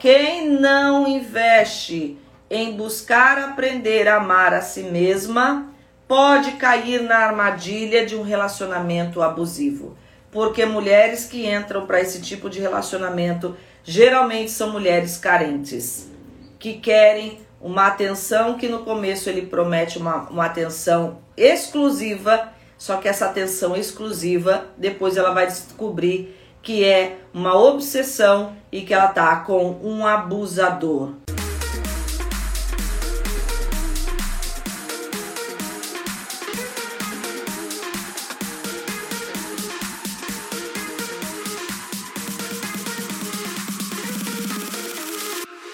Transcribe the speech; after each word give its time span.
Quem 0.00 0.48
não 0.48 1.06
investe 1.06 2.16
em 2.48 2.72
buscar 2.72 3.36
aprender 3.36 4.08
a 4.08 4.16
amar 4.16 4.54
a 4.54 4.62
si 4.62 4.84
mesma 4.84 5.68
pode 6.08 6.52
cair 6.52 7.02
na 7.02 7.18
armadilha 7.18 8.06
de 8.06 8.16
um 8.16 8.22
relacionamento 8.22 9.20
abusivo. 9.20 9.94
Porque 10.32 10.64
mulheres 10.64 11.26
que 11.26 11.46
entram 11.46 11.86
para 11.86 12.00
esse 12.00 12.22
tipo 12.22 12.48
de 12.48 12.58
relacionamento 12.58 13.54
geralmente 13.84 14.50
são 14.50 14.72
mulheres 14.72 15.18
carentes, 15.18 16.10
que 16.58 16.74
querem 16.78 17.38
uma 17.60 17.88
atenção 17.88 18.56
que 18.56 18.68
no 18.68 18.78
começo 18.78 19.28
ele 19.28 19.42
promete 19.42 19.98
uma, 19.98 20.30
uma 20.30 20.46
atenção 20.46 21.18
exclusiva, 21.36 22.54
só 22.78 22.96
que 22.96 23.06
essa 23.06 23.26
atenção 23.26 23.76
exclusiva 23.76 24.64
depois 24.78 25.18
ela 25.18 25.34
vai 25.34 25.46
descobrir 25.46 26.39
que 26.62 26.84
é 26.84 27.18
uma 27.32 27.56
obsessão 27.56 28.56
e 28.70 28.82
que 28.82 28.94
ela 28.94 29.08
tá 29.08 29.36
com 29.36 29.80
um 29.82 30.06
abusador. 30.06 31.14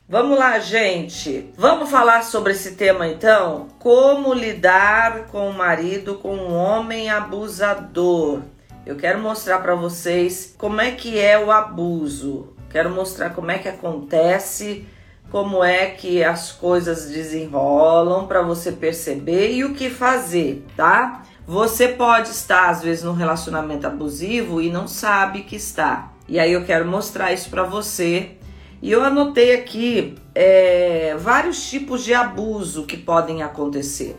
Vamos 0.09 0.39
lá, 0.39 0.59
gente. 0.61 1.53
Vamos 1.59 1.91
falar 1.91 2.23
sobre 2.23 2.53
esse 2.53 2.77
tema 2.77 3.07
então? 3.07 3.67
Como 3.79 4.33
lidar 4.33 5.27
com 5.27 5.51
o 5.51 5.53
marido, 5.53 6.15
com 6.15 6.35
um 6.35 6.55
homem 6.55 7.11
abusador. 7.11 8.41
Eu 8.87 8.95
quero 8.95 9.19
mostrar 9.19 9.59
para 9.59 9.75
vocês 9.75 10.55
como 10.57 10.81
é 10.81 10.93
que 10.93 11.19
é 11.19 11.37
o 11.37 11.51
abuso. 11.51 12.55
Quero 12.71 12.89
mostrar 12.89 13.31
como 13.31 13.51
é 13.51 13.59
que 13.59 13.69
acontece, 13.69 14.87
como 15.29 15.65
é 15.65 15.87
que 15.87 16.23
as 16.23 16.53
coisas 16.53 17.11
desenrolam 17.11 18.29
para 18.29 18.43
você 18.43 18.71
perceber 18.71 19.53
e 19.53 19.65
o 19.65 19.75
que 19.75 19.91
fazer, 19.91 20.65
tá? 20.77 21.25
Você 21.45 21.89
pode 21.89 22.29
estar 22.29 22.71
às 22.71 22.81
vezes 22.81 23.03
num 23.03 23.13
relacionamento 23.13 23.89
abusivo 23.89 24.63
e 24.63 24.71
não 24.71 24.87
sabe 24.87 25.43
que 25.43 25.57
está. 25.57 26.13
E 26.29 26.39
aí 26.39 26.53
eu 26.53 26.65
quero 26.65 26.87
mostrar 26.87 27.33
isso 27.33 27.51
para 27.51 27.65
você. 27.65 28.37
E 28.81 28.93
eu 28.93 29.03
anotei 29.03 29.53
aqui 29.57 30.15
é, 30.33 31.17
vários 31.19 31.69
tipos 31.69 32.05
de 32.05 32.15
abuso 32.15 32.87
que 32.87 32.97
podem 32.97 33.43
acontecer. 33.43 34.17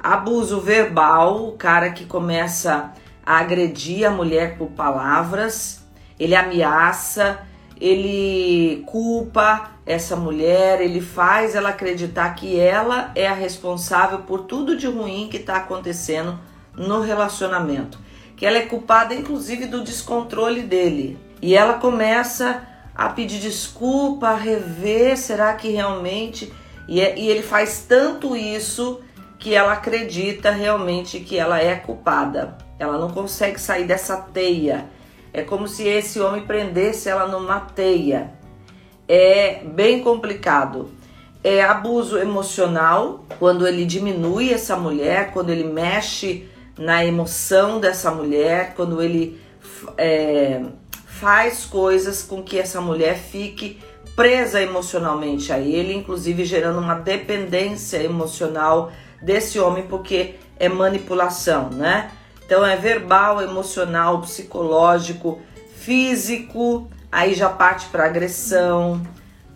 Abuso 0.00 0.60
verbal, 0.60 1.48
o 1.48 1.52
cara 1.52 1.90
que 1.90 2.04
começa 2.04 2.92
a 3.28 3.40
agredir 3.40 4.06
a 4.06 4.10
mulher 4.10 4.56
por 4.56 4.68
palavras, 4.68 5.84
ele 6.18 6.34
ameaça, 6.34 7.40
ele 7.78 8.82
culpa 8.86 9.72
essa 9.84 10.16
mulher, 10.16 10.80
ele 10.80 11.02
faz 11.02 11.54
ela 11.54 11.68
acreditar 11.68 12.34
que 12.34 12.58
ela 12.58 13.12
é 13.14 13.28
a 13.28 13.34
responsável 13.34 14.20
por 14.20 14.44
tudo 14.44 14.78
de 14.78 14.86
ruim 14.86 15.28
que 15.30 15.36
está 15.36 15.56
acontecendo 15.56 16.40
no 16.74 17.02
relacionamento, 17.02 17.98
que 18.34 18.46
ela 18.46 18.56
é 18.56 18.62
culpada 18.62 19.12
inclusive 19.12 19.66
do 19.66 19.84
descontrole 19.84 20.62
dele. 20.62 21.18
E 21.42 21.54
ela 21.54 21.74
começa 21.74 22.66
a 22.94 23.10
pedir 23.10 23.40
desculpa, 23.40 24.28
a 24.28 24.36
rever, 24.36 25.18
será 25.18 25.52
que 25.52 25.68
realmente. 25.68 26.50
E, 26.88 26.98
é, 26.98 27.18
e 27.18 27.28
ele 27.28 27.42
faz 27.42 27.84
tanto 27.86 28.34
isso 28.34 29.02
que 29.38 29.54
ela 29.54 29.74
acredita 29.74 30.50
realmente 30.50 31.20
que 31.20 31.36
ela 31.36 31.60
é 31.60 31.76
culpada. 31.76 32.66
Ela 32.78 32.98
não 32.98 33.10
consegue 33.10 33.60
sair 33.60 33.84
dessa 33.84 34.16
teia. 34.16 34.86
É 35.32 35.42
como 35.42 35.66
se 35.68 35.86
esse 35.86 36.20
homem 36.20 36.46
prendesse 36.46 37.08
ela 37.08 37.26
numa 37.26 37.60
teia. 37.60 38.32
É 39.06 39.62
bem 39.64 40.02
complicado. 40.02 40.90
É 41.42 41.62
abuso 41.62 42.18
emocional, 42.18 43.24
quando 43.38 43.66
ele 43.66 43.84
diminui 43.84 44.52
essa 44.52 44.76
mulher, 44.76 45.32
quando 45.32 45.50
ele 45.50 45.64
mexe 45.64 46.48
na 46.76 47.04
emoção 47.04 47.80
dessa 47.80 48.10
mulher, 48.10 48.74
quando 48.74 49.02
ele 49.02 49.40
é, 49.96 50.62
faz 51.06 51.64
coisas 51.64 52.22
com 52.22 52.42
que 52.42 52.58
essa 52.58 52.80
mulher 52.80 53.16
fique 53.16 53.78
presa 54.14 54.60
emocionalmente 54.60 55.52
a 55.52 55.58
ele, 55.58 55.94
inclusive 55.94 56.44
gerando 56.44 56.80
uma 56.80 56.94
dependência 56.94 58.02
emocional 58.02 58.90
desse 59.22 59.60
homem, 59.60 59.84
porque 59.86 60.34
é 60.58 60.68
manipulação, 60.68 61.70
né? 61.70 62.10
Então 62.48 62.64
é 62.64 62.76
verbal, 62.76 63.42
emocional, 63.42 64.22
psicológico, 64.22 65.38
físico, 65.76 66.88
aí 67.12 67.34
já 67.34 67.50
parte 67.50 67.88
para 67.88 68.06
agressão, 68.06 69.02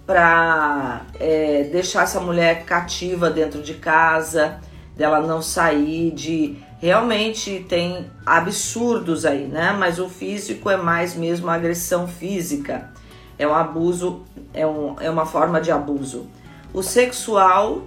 para 0.06 1.00
é, 1.18 1.70
deixar 1.72 2.02
essa 2.02 2.20
mulher 2.20 2.66
cativa 2.66 3.30
dentro 3.30 3.62
de 3.62 3.72
casa, 3.72 4.60
dela 4.94 5.20
não 5.20 5.40
sair, 5.40 6.10
de 6.10 6.58
realmente 6.80 7.64
tem 7.66 8.10
absurdos 8.26 9.24
aí, 9.24 9.46
né? 9.46 9.72
Mas 9.72 9.98
o 9.98 10.06
físico 10.06 10.68
é 10.68 10.76
mais 10.76 11.14
mesmo 11.14 11.48
agressão 11.48 12.06
física, 12.06 12.92
é 13.38 13.48
um 13.48 13.54
abuso, 13.54 14.22
é, 14.52 14.66
um, 14.66 15.00
é 15.00 15.08
uma 15.08 15.24
forma 15.24 15.62
de 15.62 15.72
abuso. 15.72 16.26
O 16.74 16.82
sexual, 16.82 17.86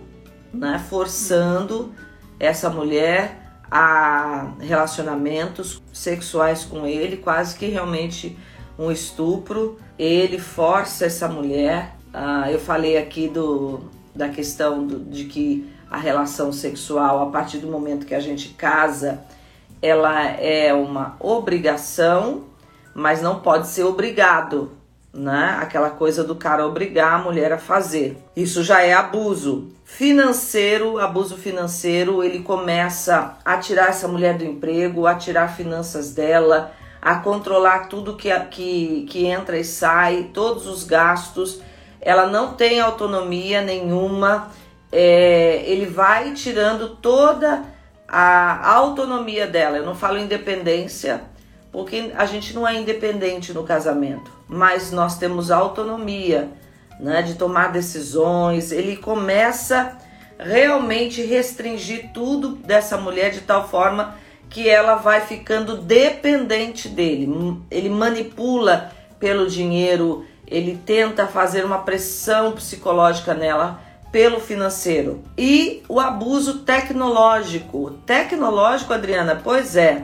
né? 0.52 0.84
Forçando 0.90 1.94
essa 2.40 2.72
mulher 2.72 3.45
a 3.70 4.54
relacionamentos 4.60 5.82
sexuais 5.92 6.64
com 6.64 6.86
ele, 6.86 7.18
quase 7.18 7.58
que 7.58 7.68
realmente 7.68 8.38
um 8.78 8.92
estupro. 8.92 9.78
Ele 9.98 10.40
força 10.40 11.06
essa 11.06 11.28
mulher. 11.28 11.96
Ah, 12.14 12.52
eu 12.52 12.60
falei 12.60 12.98
aqui 12.98 13.28
do, 13.28 13.82
da 14.16 14.30
questão 14.30 14.86
do, 14.86 15.00
de 15.00 15.26
que 15.26 15.70
a 15.90 15.98
relação 15.98 16.52
sexual, 16.52 17.22
a 17.22 17.32
partir 17.32 17.60
do 17.60 17.68
momento 17.68 18.06
que 18.06 18.16
a 18.16 18.20
gente 18.20 18.50
casa, 18.50 19.24
ela 19.82 20.24
é 20.24 20.74
uma 20.74 21.16
obrigação, 21.20 22.46
mas 22.94 23.22
não 23.22 23.40
pode 23.40 23.68
ser 23.68 23.84
obrigado 23.84 24.72
né? 25.16 25.58
Aquela 25.62 25.90
coisa 25.90 26.24
do 26.24 26.36
cara 26.36 26.68
obrigar 26.68 27.14
a 27.14 27.24
mulher 27.24 27.54
a 27.54 27.58
fazer. 27.58 28.18
Isso 28.36 28.64
já 28.64 28.82
é 28.82 28.94
abuso. 28.94 29.72
Financeiro, 29.86 31.00
abuso 31.00 31.38
financeiro, 31.38 32.22
ele 32.24 32.40
começa 32.40 33.38
a 33.46 33.58
tirar 33.58 33.90
essa 33.90 34.08
mulher 34.08 34.38
do 34.38 34.44
emprego, 34.44 35.08
a 35.08 35.16
tirar 35.16 35.56
finanças 35.56 36.12
dela, 36.12 36.74
a 37.02 37.16
controlar 37.16 37.88
tudo 37.88 38.18
que, 38.18 38.38
que, 38.50 39.06
que 39.10 39.26
entra 39.26 39.58
e 39.58 39.64
sai, 39.64 40.32
todos 40.34 40.68
os 40.68 40.84
gastos. 40.84 41.62
Ela 42.02 42.28
não 42.28 42.54
tem 42.54 42.82
autonomia 42.82 43.62
nenhuma, 43.62 44.52
é, 44.92 45.64
ele 45.66 45.86
vai 45.86 46.34
tirando 46.34 46.98
toda 46.98 47.64
a 48.08 48.74
autonomia 48.74 49.48
dela. 49.48 49.78
Eu 49.78 49.86
não 49.86 49.96
falo 49.96 50.18
independência, 50.18 51.22
porque 51.72 52.12
a 52.18 52.26
gente 52.26 52.54
não 52.54 52.68
é 52.68 52.76
independente 52.76 53.54
no 53.54 53.64
casamento 53.64 54.36
mas 54.48 54.92
nós 54.92 55.18
temos 55.18 55.52
autonomia 55.52 56.50
né, 57.00 57.22
de 57.22 57.36
tomar 57.36 57.72
decisões. 57.72 58.72
Ele 58.72 58.98
começa 58.98 59.98
realmente 60.38 61.22
restringir 61.22 62.12
tudo 62.14 62.50
dessa 62.50 62.98
mulher 62.98 63.32
de 63.32 63.42
tal 63.42 63.68
forma 63.68 64.16
que 64.50 64.70
ela 64.70 64.96
vai 64.96 65.22
ficando 65.22 65.78
dependente 65.78 66.88
dele. 66.88 67.60
Ele 67.70 67.90
manipula 67.90 68.92
pelo 69.20 69.48
dinheiro, 69.48 70.26
ele 70.48 70.80
tenta 70.86 71.28
fazer 71.28 71.66
uma 71.66 71.80
pressão 71.80 72.52
psicológica 72.52 73.34
nela 73.34 73.82
pelo 74.12 74.40
financeiro. 74.40 75.22
E 75.38 75.84
o 75.90 76.00
abuso 76.00 76.60
tecnológico. 76.60 77.92
Tecnológico, 78.06 78.94
Adriana, 78.94 79.42
pois 79.44 79.76
é. 79.76 80.04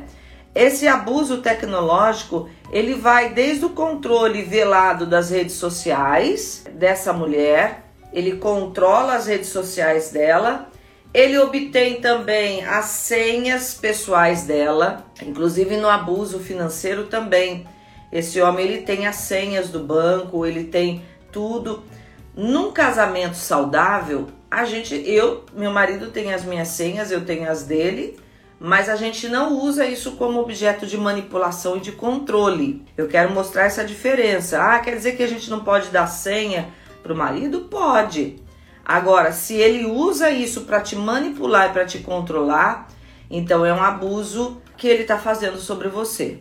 Esse 0.53 0.85
abuso 0.88 1.41
tecnológico, 1.41 2.50
ele 2.72 2.95
vai 2.95 3.34
desde 3.34 3.66
o 3.66 3.69
controle 3.69 4.44
velado 4.44 5.06
das 5.06 5.29
redes 5.29 5.56
sociais 5.56 6.66
dessa 6.73 7.13
mulher, 7.13 7.86
ele 8.12 8.36
controla 8.36 9.15
as 9.15 9.27
redes 9.27 9.48
sociais 9.48 10.12
dela, 10.12 10.69
ele 11.13 11.38
obtém 11.38 12.01
também 12.01 12.65
as 12.65 12.86
senhas 12.86 13.74
pessoais 13.74 14.44
dela, 14.44 15.06
inclusive 15.21 15.77
no 15.77 15.89
abuso 15.89 16.39
financeiro 16.39 17.06
também. 17.07 17.65
Esse 18.12 18.42
homem 18.42 18.65
ele 18.65 18.81
tem 18.81 19.07
as 19.07 19.18
senhas 19.18 19.69
do 19.69 19.80
banco, 19.80 20.45
ele 20.45 20.65
tem 20.65 21.01
tudo. 21.31 21.83
Num 22.36 22.71
casamento 22.71 23.36
saudável, 23.36 24.27
a 24.50 24.65
gente, 24.65 24.95
eu, 25.06 25.45
meu 25.54 25.71
marido 25.71 26.07
tem 26.12 26.33
as 26.33 26.44
minhas 26.44 26.69
senhas, 26.69 27.09
eu 27.09 27.25
tenho 27.25 27.50
as 27.50 27.63
dele 27.63 28.19
mas 28.63 28.88
a 28.88 28.96
gente 28.96 29.28
não 29.28 29.58
usa 29.58 29.88
isso 29.88 30.12
como 30.12 30.40
objeto 30.40 30.86
de 30.86 30.96
manipulação 30.96 31.78
e 31.78 31.80
de 31.80 31.94
controle. 31.94 32.86
Eu 32.96 33.08
quero 33.08 33.31
mostrar 33.31 33.63
essa 33.63 33.84
diferença. 33.84 34.62
Ah, 34.62 34.78
quer 34.78 34.96
dizer 34.96 35.18
que 35.18 35.24
a 35.24 35.28
gente 35.28 35.50
não 35.50 35.62
pode 35.62 35.90
dar 35.90 36.06
senha 36.06 36.69
para 37.02 37.12
o 37.12 37.18
marido? 37.18 37.62
Pode. 37.62 38.36
Agora, 38.86 39.31
se 39.31 39.56
ele 39.56 39.84
usa 39.86 40.30
isso 40.30 40.62
para 40.62 40.80
te 40.80 40.96
manipular 40.96 41.72
e 41.72 41.74
para 41.74 41.86
te 41.86 41.98
controlar, 42.00 42.88
então 43.31 43.66
é 43.66 43.74
um 43.74 43.81
abuso 43.81 44.62
que 44.78 44.88
ele 44.88 45.02
está 45.02 45.18
fazendo 45.18 45.57
sobre 45.57 45.88
você. 45.88 46.38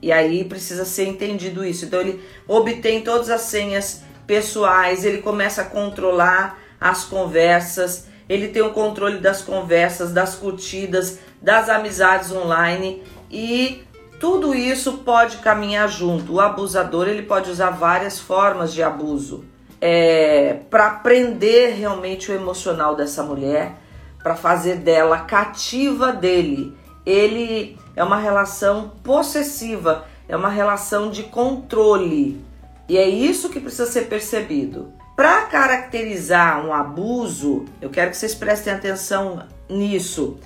E 0.00 0.12
aí 0.12 0.44
precisa 0.44 0.84
ser 0.84 1.08
entendido 1.08 1.64
isso. 1.64 1.86
Então 1.86 2.00
ele 2.00 2.22
obtém 2.46 3.00
todas 3.00 3.28
as 3.28 3.40
senhas 3.40 4.04
pessoais, 4.28 5.04
ele 5.04 5.18
começa 5.18 5.62
a 5.62 5.64
controlar 5.64 6.56
as 6.80 7.02
conversas, 7.02 8.06
ele 8.28 8.48
tem 8.48 8.62
o 8.62 8.72
controle 8.72 9.18
das 9.18 9.42
conversas, 9.42 10.12
das 10.12 10.36
curtidas, 10.36 11.18
das 11.44 11.68
amizades 11.68 12.32
online 12.32 13.02
e 13.30 13.84
tudo 14.18 14.54
isso 14.54 14.98
pode 14.98 15.36
caminhar 15.36 15.86
junto. 15.88 16.32
O 16.32 16.40
abusador 16.40 17.06
ele 17.06 17.22
pode 17.22 17.50
usar 17.50 17.70
várias 17.70 18.18
formas 18.18 18.72
de 18.72 18.82
abuso 18.82 19.44
é, 19.80 20.60
para 20.70 20.88
prender 20.90 21.76
realmente 21.76 22.32
o 22.32 22.34
emocional 22.34 22.96
dessa 22.96 23.22
mulher, 23.22 23.74
para 24.22 24.34
fazer 24.34 24.76
dela 24.76 25.18
cativa 25.18 26.10
dele. 26.10 26.74
Ele 27.04 27.78
é 27.94 28.02
uma 28.02 28.16
relação 28.16 28.92
possessiva, 29.02 30.06
é 30.26 30.34
uma 30.34 30.48
relação 30.48 31.10
de 31.10 31.24
controle. 31.24 32.42
E 32.88 32.96
é 32.96 33.06
isso 33.06 33.50
que 33.50 33.60
precisa 33.60 33.84
ser 33.84 34.06
percebido. 34.08 34.90
Para 35.14 35.42
caracterizar 35.42 36.64
um 36.64 36.72
abuso, 36.72 37.66
eu 37.80 37.90
quero 37.90 38.10
que 38.10 38.16
vocês 38.16 38.34
prestem 38.34 38.72
atenção 38.72 39.46
nisso. 39.68 40.38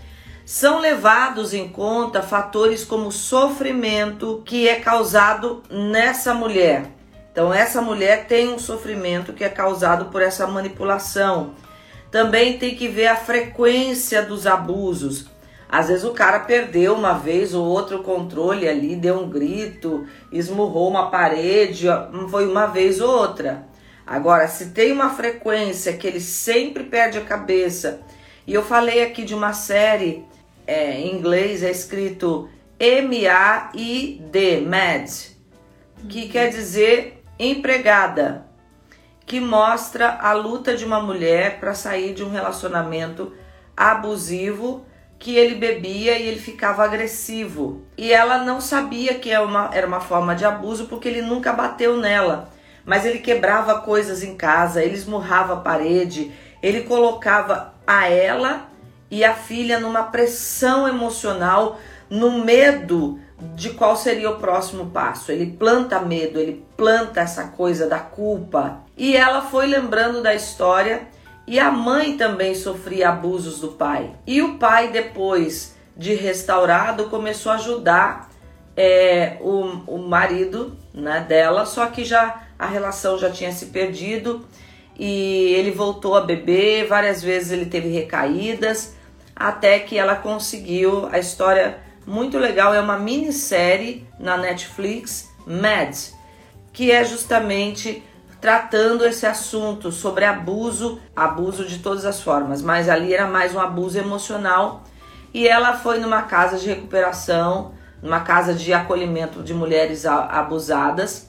São 0.51 0.79
levados 0.79 1.53
em 1.53 1.69
conta 1.69 2.23
fatores 2.23 2.83
como 2.83 3.13
sofrimento 3.13 4.43
que 4.47 4.67
é 4.67 4.77
causado 4.77 5.63
nessa 5.69 6.33
mulher. 6.33 6.87
Então, 7.31 7.53
essa 7.53 7.83
mulher 7.83 8.27
tem 8.27 8.49
um 8.49 8.59
sofrimento 8.59 9.35
que 9.35 9.45
é 9.45 9.51
causado 9.51 10.07
por 10.07 10.23
essa 10.23 10.47
manipulação. 10.47 11.53
Também 12.11 12.59
tem 12.59 12.75
que 12.75 12.89
ver 12.89 13.09
a 13.09 13.17
frequência 13.17 14.23
dos 14.23 14.47
abusos. 14.47 15.27
Às 15.69 15.89
vezes 15.89 16.05
o 16.05 16.15
cara 16.15 16.41
perdeu 16.41 16.95
uma 16.95 17.13
vez 17.13 17.53
ou 17.53 17.67
outro 17.67 18.03
controle 18.03 18.67
ali, 18.67 18.97
deu 18.97 19.19
um 19.19 19.29
grito, 19.29 20.07
esmurrou 20.33 20.89
uma 20.89 21.11
parede, 21.11 21.89
foi 22.31 22.49
uma 22.49 22.65
vez 22.65 23.03
ou 23.03 23.11
outra. 23.11 23.67
Agora, 24.07 24.49
se 24.49 24.71
tem 24.71 24.93
uma 24.93 25.11
frequência 25.11 25.93
que 25.93 26.07
ele 26.07 26.21
sempre 26.21 26.85
perde 26.85 27.19
a 27.19 27.25
cabeça, 27.27 28.01
e 28.47 28.55
eu 28.55 28.63
falei 28.63 29.03
aqui 29.03 29.25
de 29.27 29.35
uma 29.35 29.53
série 29.53 30.27
é, 30.69 31.01
em 31.01 31.17
inglês, 31.17 31.63
é 31.63 31.71
escrito 31.71 32.47
M-A-I-D, 32.79 34.61
MAD, 34.61 35.11
que 36.07 36.25
uhum. 36.25 36.29
quer 36.29 36.51
dizer 36.51 37.25
empregada, 37.39 38.47
que 39.25 39.41
mostra 39.41 40.19
a 40.21 40.35
luta 40.35 40.77
de 40.77 40.85
uma 40.85 41.01
mulher 41.01 41.59
para 41.59 41.75
sair 41.75 42.13
de 42.13 42.23
um 42.23 42.31
relacionamento 42.31 43.33
abusivo 43.75 44.85
que 45.19 45.35
ele 45.35 45.55
bebia 45.55 46.19
e 46.19 46.29
ele 46.29 46.39
ficava 46.39 46.85
agressivo. 46.85 47.83
E 47.97 48.13
ela 48.13 48.39
não 48.39 48.61
sabia 48.61 49.15
que 49.15 49.31
era 49.31 49.45
uma, 49.45 49.71
era 49.73 49.87
uma 49.87 50.01
forma 50.01 50.35
de 50.35 50.45
abuso 50.45 50.87
porque 50.87 51.09
ele 51.09 51.23
nunca 51.23 51.53
bateu 51.53 51.97
nela. 51.97 52.51
Mas 52.85 53.05
ele 53.07 53.19
quebrava 53.19 53.81
coisas 53.81 54.23
em 54.23 54.37
casa, 54.37 54.83
ele 54.83 54.95
esmurrava 54.95 55.55
a 55.55 55.61
parede, 55.61 56.31
ele 56.63 56.83
colocava 56.83 57.75
a 57.87 58.09
ela 58.09 58.68
e 59.11 59.25
a 59.25 59.35
filha 59.35 59.81
numa 59.81 60.05
pressão 60.05 60.87
emocional, 60.87 61.79
no 62.11 62.45
medo 62.45 63.19
de 63.55 63.71
qual 63.71 63.97
seria 63.97 64.31
o 64.31 64.39
próximo 64.39 64.87
passo. 64.87 65.31
Ele 65.31 65.47
planta 65.47 66.01
medo, 66.01 66.39
ele 66.39 66.65
planta 66.77 67.21
essa 67.21 67.45
coisa 67.49 67.87
da 67.87 67.99
culpa. 67.99 68.81
E 68.97 69.17
ela 69.17 69.43
foi 69.43 69.67
lembrando 69.67 70.23
da 70.23 70.35
história 70.35 71.09
e 71.47 71.59
a 71.59 71.71
mãe 71.71 72.17
também 72.17 72.55
sofria 72.55 73.11
abusos 73.11 73.61
do 73.61 73.69
pai. 73.69 74.11
E 74.27 74.43
o 74.43 74.59
pai, 74.59 74.91
depois 74.91 75.77
de 75.97 76.15
restaurado, 76.15 77.09
começou 77.09 77.53
a 77.53 77.57
ajudar 77.57 78.29
é, 78.77 79.39
o, 79.41 79.63
o 79.87 79.99
marido 79.99 80.77
né, 80.93 81.25
dela, 81.29 81.65
só 81.65 81.87
que 81.87 82.05
já 82.05 82.43
a 82.59 82.67
relação 82.67 83.19
já 83.19 83.31
tinha 83.31 83.51
se 83.53 83.67
perdido 83.67 84.45
e 84.99 85.55
ele 85.55 85.71
voltou 85.71 86.17
a 86.17 86.21
beber. 86.21 86.87
Várias 86.87 87.23
vezes 87.23 87.51
ele 87.51 87.67
teve 87.67 87.89
recaídas, 87.89 88.95
até 89.39 89.79
que 89.79 89.97
ela 89.97 90.17
conseguiu. 90.17 91.09
A 91.13 91.19
história 91.19 91.79
muito 92.07 92.39
legal 92.39 92.75
é 92.75 92.81
uma 92.81 92.99
minissérie 92.99 94.07
na 94.19 94.37
Netflix, 94.37 95.31
Mad, 95.47 95.95
que 96.73 96.91
é 96.91 97.05
justamente 97.05 98.03
tratando 98.41 99.05
esse 99.05 99.27
assunto 99.27 99.91
sobre 99.91 100.25
abuso, 100.25 101.01
abuso 101.15 101.65
de 101.65 101.79
todas 101.79 102.05
as 102.05 102.21
formas, 102.21 102.63
mas 102.63 102.89
ali 102.89 103.13
era 103.13 103.27
mais 103.27 103.55
um 103.55 103.61
abuso 103.61 103.99
emocional. 103.99 104.83
E 105.33 105.47
ela 105.47 105.77
foi 105.77 105.99
numa 105.99 106.23
casa 106.23 106.57
de 106.57 106.67
recuperação, 106.67 107.73
numa 108.03 108.21
casa 108.21 108.55
de 108.55 108.73
acolhimento 108.73 109.43
de 109.43 109.53
mulheres 109.53 110.07
abusadas. 110.07 111.28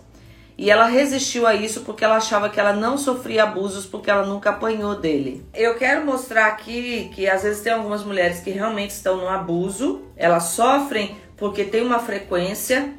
E 0.59 0.69
ela 0.69 0.87
resistiu 0.87 1.47
a 1.47 1.55
isso 1.55 1.85
porque 1.85 2.03
ela 2.03 2.17
achava 2.17 2.49
que 2.49 2.59
ela 2.59 2.73
não 2.73 2.97
sofria 2.97 3.43
abusos 3.43 3.85
porque 3.85 4.11
ela 4.11 4.25
nunca 4.25 4.49
apanhou 4.49 4.93
dele. 4.93 5.47
Eu 5.53 5.77
quero 5.77 6.05
mostrar 6.05 6.47
aqui 6.47 7.09
que 7.15 7.29
às 7.29 7.43
vezes 7.43 7.61
tem 7.61 7.71
algumas 7.71 8.03
mulheres 8.03 8.41
que 8.41 8.49
realmente 8.49 8.89
estão 8.89 9.15
no 9.15 9.29
abuso, 9.29 10.01
elas 10.17 10.43
sofrem 10.43 11.15
porque 11.37 11.63
tem 11.63 11.81
uma 11.81 11.99
frequência 11.99 12.93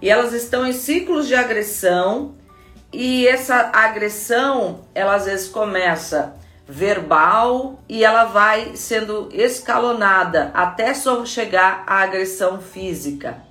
e 0.00 0.08
elas 0.08 0.32
estão 0.32 0.64
em 0.64 0.72
ciclos 0.72 1.26
de 1.26 1.34
agressão 1.34 2.36
e 2.92 3.26
essa 3.26 3.72
agressão, 3.74 4.82
ela 4.94 5.16
às 5.16 5.24
vezes 5.24 5.48
começa 5.48 6.36
verbal 6.64 7.82
e 7.88 8.04
ela 8.04 8.26
vai 8.26 8.76
sendo 8.76 9.28
escalonada 9.32 10.52
até 10.54 10.94
só 10.94 11.26
chegar 11.26 11.82
à 11.88 12.02
agressão 12.02 12.60
física. 12.60 13.42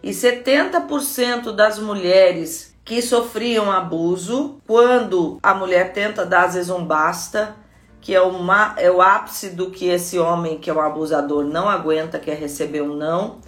E 0.00 0.12
70% 0.12 1.50
das 1.50 1.80
mulheres 1.80 2.71
que 2.84 3.00
sofriam 3.00 3.70
abuso, 3.70 4.60
quando 4.66 5.38
a 5.42 5.54
mulher 5.54 5.92
tenta 5.92 6.26
dar 6.26 6.46
às 6.46 6.54
vezes 6.54 6.70
um 6.70 6.84
basta, 6.84 7.54
que 8.00 8.14
é, 8.14 8.20
uma, 8.20 8.74
é 8.76 8.90
o 8.90 9.00
ápice 9.00 9.50
do 9.50 9.70
que 9.70 9.86
esse 9.86 10.18
homem 10.18 10.58
que 10.58 10.68
é 10.68 10.74
um 10.74 10.80
abusador 10.80 11.44
não 11.44 11.68
aguenta, 11.68 12.18
que 12.18 12.30
é 12.30 12.34
receber 12.34 12.82
um 12.82 12.96
não, 12.96 13.38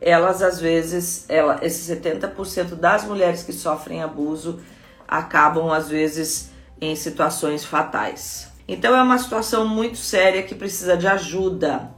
elas 0.00 0.42
às 0.42 0.60
vezes, 0.60 1.24
ela, 1.28 1.60
esses 1.62 1.88
70% 1.88 2.74
das 2.74 3.04
mulheres 3.04 3.44
que 3.44 3.52
sofrem 3.52 4.02
abuso 4.02 4.60
acabam 5.06 5.70
às 5.70 5.88
vezes 5.88 6.50
em 6.80 6.96
situações 6.96 7.64
fatais. 7.64 8.50
Então 8.66 8.96
é 8.96 9.02
uma 9.02 9.18
situação 9.18 9.68
muito 9.68 9.98
séria 9.98 10.42
que 10.42 10.54
precisa 10.54 10.96
de 10.96 11.06
ajuda. 11.06 11.90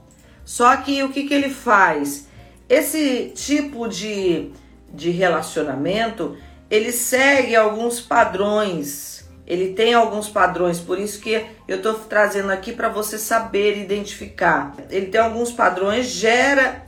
Só 0.45 0.77
que 0.77 1.03
o 1.03 1.09
que, 1.09 1.25
que 1.25 1.33
ele 1.33 1.49
faz? 1.49 2.29
Esse 2.69 3.33
tipo 3.35 3.89
de, 3.89 4.53
de 4.93 5.11
relacionamento 5.11 6.37
ele 6.71 6.93
segue 6.93 7.55
alguns 7.55 8.01
padrões. 8.01 9.15
Ele 9.47 9.75
tem 9.75 9.93
alguns 9.93 10.29
padrões, 10.29 10.81
por 10.81 10.99
isso 10.99 11.21
que 11.21 11.45
eu 11.69 11.77
estou 11.77 11.95
trazendo 11.95 12.51
aqui 12.51 12.73
para 12.73 12.89
você 12.89 13.19
saber 13.19 13.79
identificar. 13.79 14.75
Ele 14.89 15.07
tem 15.07 15.21
alguns 15.21 15.53
padrões, 15.53 16.07
gera 16.07 16.83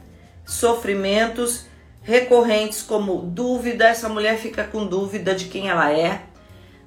sofrimentos 0.44 1.66
recorrentes 2.00 2.80
como 2.80 3.18
dúvida, 3.18 3.88
essa 3.88 4.08
mulher 4.08 4.38
fica 4.38 4.64
com 4.64 4.86
dúvida 4.86 5.34
de 5.34 5.46
quem 5.46 5.68
ela 5.68 5.92
é, 5.92 6.22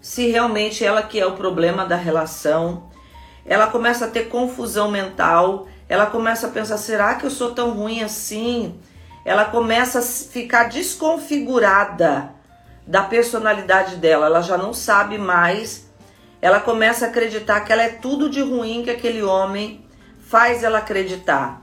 se 0.01 0.27
realmente 0.27 0.83
ela 0.83 1.03
que 1.03 1.19
é 1.19 1.25
o 1.25 1.35
problema 1.35 1.85
da 1.85 1.97
relação. 1.97 2.89
Ela 3.45 3.67
começa 3.67 4.05
a 4.05 4.09
ter 4.09 4.27
confusão 4.29 4.89
mental, 4.89 5.67
ela 5.87 6.07
começa 6.07 6.47
a 6.47 6.49
pensar: 6.49 6.77
será 6.77 7.15
que 7.15 7.25
eu 7.25 7.31
sou 7.31 7.53
tão 7.53 7.71
ruim 7.71 8.01
assim? 8.01 8.79
Ela 9.23 9.45
começa 9.45 9.99
a 9.99 10.01
ficar 10.01 10.69
desconfigurada 10.69 12.38
da 12.89 13.03
personalidade 13.03 13.97
dela, 13.97 14.25
ela 14.25 14.41
já 14.41 14.57
não 14.57 14.73
sabe 14.73 15.17
mais. 15.17 15.89
Ela 16.41 16.59
começa 16.59 17.05
a 17.05 17.09
acreditar 17.09 17.61
que 17.61 17.71
ela 17.71 17.83
é 17.83 17.89
tudo 17.89 18.29
de 18.29 18.41
ruim 18.41 18.83
que 18.83 18.89
aquele 18.89 19.21
homem 19.21 19.85
faz 20.19 20.63
ela 20.63 20.79
acreditar 20.79 21.61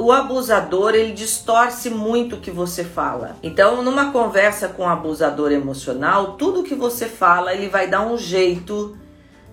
o 0.00 0.10
abusador 0.10 0.94
ele 0.94 1.12
distorce 1.12 1.90
muito 1.90 2.36
o 2.36 2.40
que 2.40 2.50
você 2.50 2.82
fala. 2.82 3.36
Então, 3.42 3.82
numa 3.82 4.10
conversa 4.10 4.66
com 4.66 4.82
o 4.82 4.86
um 4.86 4.88
abusador 4.88 5.52
emocional, 5.52 6.34
tudo 6.38 6.62
que 6.62 6.74
você 6.74 7.06
fala 7.06 7.52
ele 7.52 7.68
vai 7.68 7.86
dar 7.86 8.06
um 8.06 8.16
jeito 8.16 8.96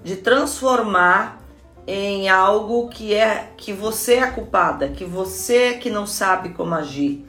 de 0.04 0.16
transformar 0.16 1.42
em 1.86 2.30
algo 2.30 2.88
que 2.88 3.14
é 3.14 3.52
que 3.58 3.74
você 3.74 4.16
é 4.16 4.28
culpada, 4.28 4.90
que 4.90 5.04
você 5.04 5.58
é 5.58 5.74
que 5.74 5.90
não 5.90 6.08
sabe 6.08 6.50
como 6.50 6.74
agir. 6.74 7.26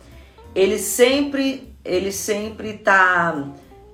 Ele 0.55 0.79
sempre 0.79 1.77
ele 1.85 2.13
sempre 2.13 2.75
tá 2.75 3.51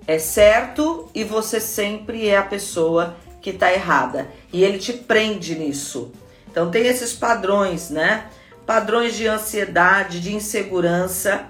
é 0.06 0.18
certo 0.18 1.08
e 1.14 1.24
você 1.24 1.60
sempre 1.60 2.28
é 2.28 2.36
a 2.36 2.42
pessoa 2.42 3.16
que 3.40 3.52
tá 3.52 3.72
errada. 3.72 4.28
E 4.52 4.62
ele 4.62 4.78
te 4.78 4.92
prende 4.92 5.54
nisso. 5.54 6.12
Então 6.50 6.70
tem 6.70 6.86
esses 6.86 7.12
padrões, 7.12 7.90
né? 7.90 8.26
padrões 8.66 9.14
de 9.14 9.26
ansiedade, 9.26 10.20
de 10.20 10.34
insegurança. 10.34 11.46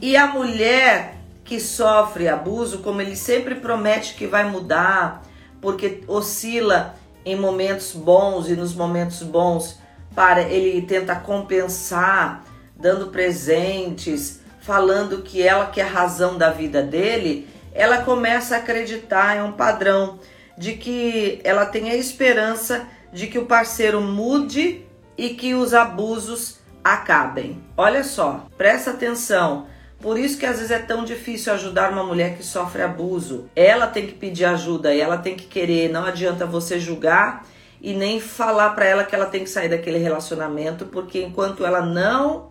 E 0.00 0.16
a 0.16 0.26
mulher 0.26 1.16
que 1.44 1.60
sofre 1.60 2.28
abuso, 2.28 2.78
como 2.78 3.00
ele 3.00 3.16
sempre 3.16 3.56
promete 3.56 4.14
que 4.14 4.26
vai 4.26 4.48
mudar, 4.48 5.22
porque 5.60 6.02
oscila 6.06 6.94
em 7.24 7.36
momentos 7.36 7.92
bons 7.92 8.48
e 8.48 8.56
nos 8.56 8.74
momentos 8.74 9.22
bons, 9.22 9.78
para 10.14 10.42
ele 10.42 10.82
tenta 10.82 11.14
compensar, 11.14 12.44
dando 12.76 13.08
presentes, 13.08 14.40
falando 14.60 15.22
que 15.22 15.42
ela 15.42 15.66
que 15.66 15.80
é 15.80 15.84
a 15.84 15.88
razão 15.88 16.36
da 16.36 16.50
vida 16.50 16.82
dele, 16.82 17.48
ela 17.74 18.02
começa 18.02 18.56
a 18.56 18.58
acreditar, 18.58 19.36
é 19.36 19.42
um 19.42 19.52
padrão 19.52 20.18
de 20.56 20.74
que 20.74 21.40
ela 21.44 21.66
tem 21.66 21.90
a 21.90 21.96
esperança 21.96 22.86
de 23.12 23.26
que 23.26 23.38
o 23.38 23.46
parceiro 23.46 24.00
mude 24.00 24.84
e 25.16 25.30
que 25.30 25.54
os 25.54 25.74
abusos 25.74 26.58
acabem. 26.82 27.62
Olha 27.76 28.02
só, 28.02 28.46
presta 28.56 28.90
atenção. 28.90 29.66
Por 30.00 30.18
isso 30.18 30.36
que 30.36 30.46
às 30.46 30.56
vezes 30.56 30.72
é 30.72 30.80
tão 30.80 31.04
difícil 31.04 31.52
ajudar 31.52 31.92
uma 31.92 32.02
mulher 32.02 32.36
que 32.36 32.42
sofre 32.42 32.82
abuso. 32.82 33.48
Ela 33.54 33.86
tem 33.86 34.06
que 34.06 34.14
pedir 34.14 34.44
ajuda 34.44 34.92
e 34.92 35.00
ela 35.00 35.16
tem 35.16 35.36
que 35.36 35.46
querer. 35.46 35.90
Não 35.90 36.04
adianta 36.04 36.44
você 36.44 36.80
julgar 36.80 37.46
e 37.80 37.94
nem 37.94 38.20
falar 38.20 38.70
para 38.70 38.84
ela 38.84 39.04
que 39.04 39.14
ela 39.14 39.26
tem 39.26 39.44
que 39.44 39.50
sair 39.50 39.68
daquele 39.68 39.98
relacionamento, 39.98 40.86
porque 40.86 41.22
enquanto 41.22 41.64
ela 41.64 41.82
não 41.82 42.50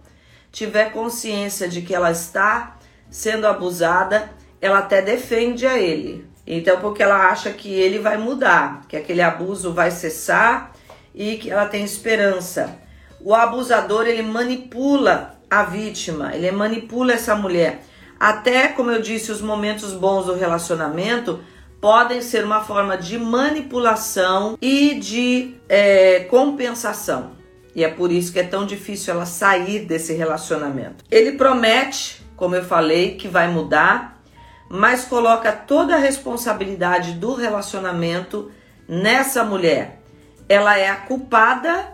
tiver 0.51 0.91
consciência 0.91 1.67
de 1.67 1.81
que 1.81 1.93
ela 1.93 2.11
está 2.11 2.77
sendo 3.09 3.45
abusada, 3.47 4.29
ela 4.61 4.79
até 4.79 5.01
defende 5.01 5.65
a 5.65 5.77
ele. 5.77 6.25
Então, 6.45 6.79
porque 6.79 7.01
ela 7.01 7.29
acha 7.29 7.51
que 7.51 7.73
ele 7.73 7.99
vai 7.99 8.17
mudar, 8.17 8.83
que 8.87 8.95
aquele 8.95 9.21
abuso 9.21 9.73
vai 9.73 9.91
cessar 9.91 10.71
e 11.13 11.37
que 11.37 11.49
ela 11.49 11.65
tem 11.65 11.83
esperança. 11.83 12.77
O 13.19 13.33
abusador, 13.33 14.07
ele 14.07 14.21
manipula 14.21 15.35
a 15.49 15.63
vítima, 15.63 16.35
ele 16.35 16.49
manipula 16.51 17.13
essa 17.13 17.35
mulher. 17.35 17.83
Até, 18.19 18.67
como 18.67 18.91
eu 18.91 19.01
disse, 19.01 19.31
os 19.31 19.41
momentos 19.41 19.93
bons 19.93 20.25
do 20.25 20.35
relacionamento 20.35 21.39
podem 21.79 22.21
ser 22.21 22.45
uma 22.45 22.63
forma 22.63 22.95
de 22.95 23.17
manipulação 23.17 24.57
e 24.61 24.95
de 24.95 25.55
é, 25.67 26.21
compensação. 26.29 27.31
E 27.75 27.83
é 27.83 27.89
por 27.89 28.11
isso 28.11 28.31
que 28.31 28.39
é 28.39 28.43
tão 28.43 28.65
difícil 28.65 29.13
ela 29.13 29.25
sair 29.25 29.85
desse 29.85 30.13
relacionamento. 30.13 31.03
Ele 31.09 31.31
promete, 31.33 32.21
como 32.35 32.55
eu 32.55 32.63
falei, 32.63 33.15
que 33.15 33.27
vai 33.27 33.47
mudar, 33.47 34.10
mas 34.73 35.03
coloca 35.03 35.51
toda 35.51 35.95
a 35.95 35.99
responsabilidade 35.99 37.11
do 37.11 37.35
relacionamento 37.35 38.49
nessa 38.87 39.43
mulher. 39.43 39.99
Ela 40.47 40.77
é 40.77 40.89
a 40.89 40.95
culpada 40.95 41.91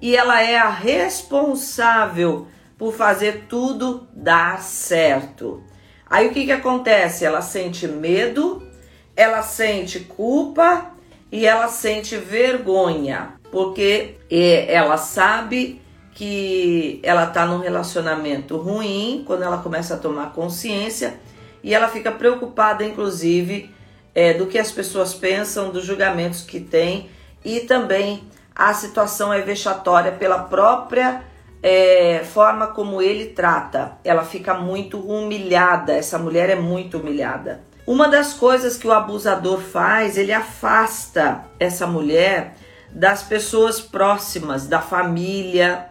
e 0.00 0.16
ela 0.16 0.40
é 0.40 0.56
a 0.56 0.70
responsável 0.70 2.48
por 2.78 2.94
fazer 2.94 3.44
tudo 3.46 4.08
dar 4.14 4.62
certo. 4.62 5.62
Aí 6.08 6.28
o 6.28 6.32
que, 6.32 6.46
que 6.46 6.52
acontece? 6.52 7.26
Ela 7.26 7.42
sente 7.42 7.86
medo, 7.86 8.66
ela 9.14 9.42
sente 9.42 10.00
culpa 10.00 10.92
e 11.30 11.44
ela 11.44 11.68
sente 11.68 12.16
vergonha 12.16 13.34
porque 13.50 14.16
ela 14.30 14.96
sabe 14.96 15.82
que 16.14 17.00
ela 17.02 17.24
está 17.24 17.44
num 17.44 17.58
relacionamento 17.58 18.56
ruim 18.56 19.24
quando 19.26 19.42
ela 19.42 19.58
começa 19.58 19.94
a 19.94 19.98
tomar 19.98 20.32
consciência 20.32 21.20
e 21.64 21.74
ela 21.74 21.88
fica 21.88 22.12
preocupada, 22.12 22.84
inclusive, 22.84 23.74
é, 24.14 24.34
do 24.34 24.46
que 24.46 24.58
as 24.58 24.70
pessoas 24.70 25.14
pensam, 25.14 25.70
dos 25.70 25.86
julgamentos 25.86 26.42
que 26.42 26.60
tem 26.60 27.08
e 27.42 27.60
também 27.60 28.22
a 28.54 28.74
situação 28.74 29.32
é 29.32 29.40
vexatória 29.40 30.12
pela 30.12 30.40
própria 30.40 31.22
é, 31.62 32.22
forma 32.22 32.66
como 32.66 33.00
ele 33.00 33.28
trata. 33.28 33.98
Ela 34.04 34.24
fica 34.24 34.52
muito 34.52 34.98
humilhada, 35.00 35.94
essa 35.94 36.18
mulher 36.18 36.50
é 36.50 36.54
muito 36.54 36.98
humilhada. 36.98 37.62
Uma 37.86 38.08
das 38.08 38.34
coisas 38.34 38.76
que 38.76 38.86
o 38.86 38.92
abusador 38.92 39.58
faz, 39.58 40.18
ele 40.18 40.32
afasta 40.32 41.46
essa 41.58 41.86
mulher 41.86 42.56
das 42.90 43.22
pessoas 43.22 43.80
próximas, 43.80 44.66
da 44.66 44.82
família. 44.82 45.86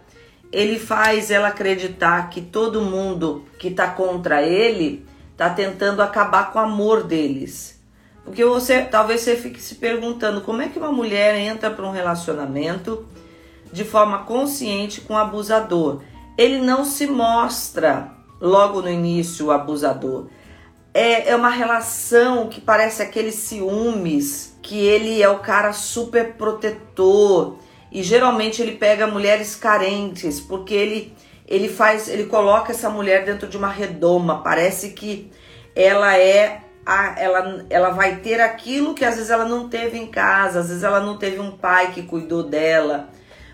Ele 0.52 0.78
faz 0.78 1.32
ela 1.32 1.48
acreditar 1.48 2.30
que 2.30 2.42
todo 2.42 2.80
mundo 2.80 3.44
que 3.58 3.70
está 3.70 3.88
contra 3.88 4.44
ele 4.44 5.04
está 5.34 5.50
tentando 5.50 6.02
acabar 6.02 6.52
com 6.52 6.60
o 6.60 6.62
amor 6.62 7.04
deles. 7.04 7.82
Porque 8.24 8.46
você 8.46 8.82
talvez 8.84 9.22
você 9.22 9.36
fique 9.36 9.62
se 9.62 9.76
perguntando 9.76 10.42
como 10.42 10.62
é 10.62 10.70
que 10.70 10.80
uma 10.80 10.92
mulher 10.92 11.36
entra 11.36 11.70
para 11.70 11.86
um 11.86 11.92
relacionamento 11.92 13.06
de 13.72 13.84
forma 13.84 14.20
consciente 14.20 15.02
com 15.02 15.16
o 15.16 15.18
abusador. 15.18 16.02
Ele 16.38 16.60
não 16.60 16.86
se 16.86 17.06
mostra 17.06 18.12
logo 18.40 18.82
no 18.82 18.90
início 18.90 19.48
o 19.48 19.52
abusador. 19.52 20.28
É, 20.94 21.30
é 21.30 21.36
uma 21.36 21.50
relação 21.50 22.48
que 22.48 22.62
parece 22.62 23.02
aqueles 23.02 23.36
ciúmes 23.36 24.58
que 24.62 24.78
ele 24.78 25.22
é 25.22 25.28
o 25.28 25.40
cara 25.40 25.74
super 25.74 26.34
protetor 26.34 27.58
e 27.92 28.02
geralmente 28.04 28.62
ele 28.62 28.74
pega 28.74 29.08
mulheres 29.08 29.56
carentes 29.56 30.40
porque 30.40 30.74
ele 30.74 31.14
ele 31.48 31.70
faz 31.70 32.08
ele 32.08 32.26
coloca 32.26 32.72
essa 32.72 32.90
mulher 32.90 33.26
dentro 33.26 33.48
de 33.48 33.58
uma 33.58 33.70
redoma. 33.70 34.42
Parece 34.44 34.92
que 34.92 35.32
ela 35.76 36.18
é 36.18 36.62
a, 36.86 37.20
ela, 37.20 37.66
ela 37.70 37.90
vai 37.92 38.18
ter 38.18 38.42
aquilo 38.42 38.94
que 38.94 39.06
às 39.06 39.16
vezes 39.16 39.30
ela 39.30 39.46
não 39.46 39.70
teve 39.70 39.98
em 39.98 40.08
casa. 40.08 40.60
Às 40.60 40.70
vezes 40.70 40.84
ela 40.84 41.00
não 41.00 41.18
teve 41.18 41.40
um 41.40 41.52
pai 41.52 41.92
que 41.92 42.04
cuidou 42.04 42.44
dela 42.44 43.10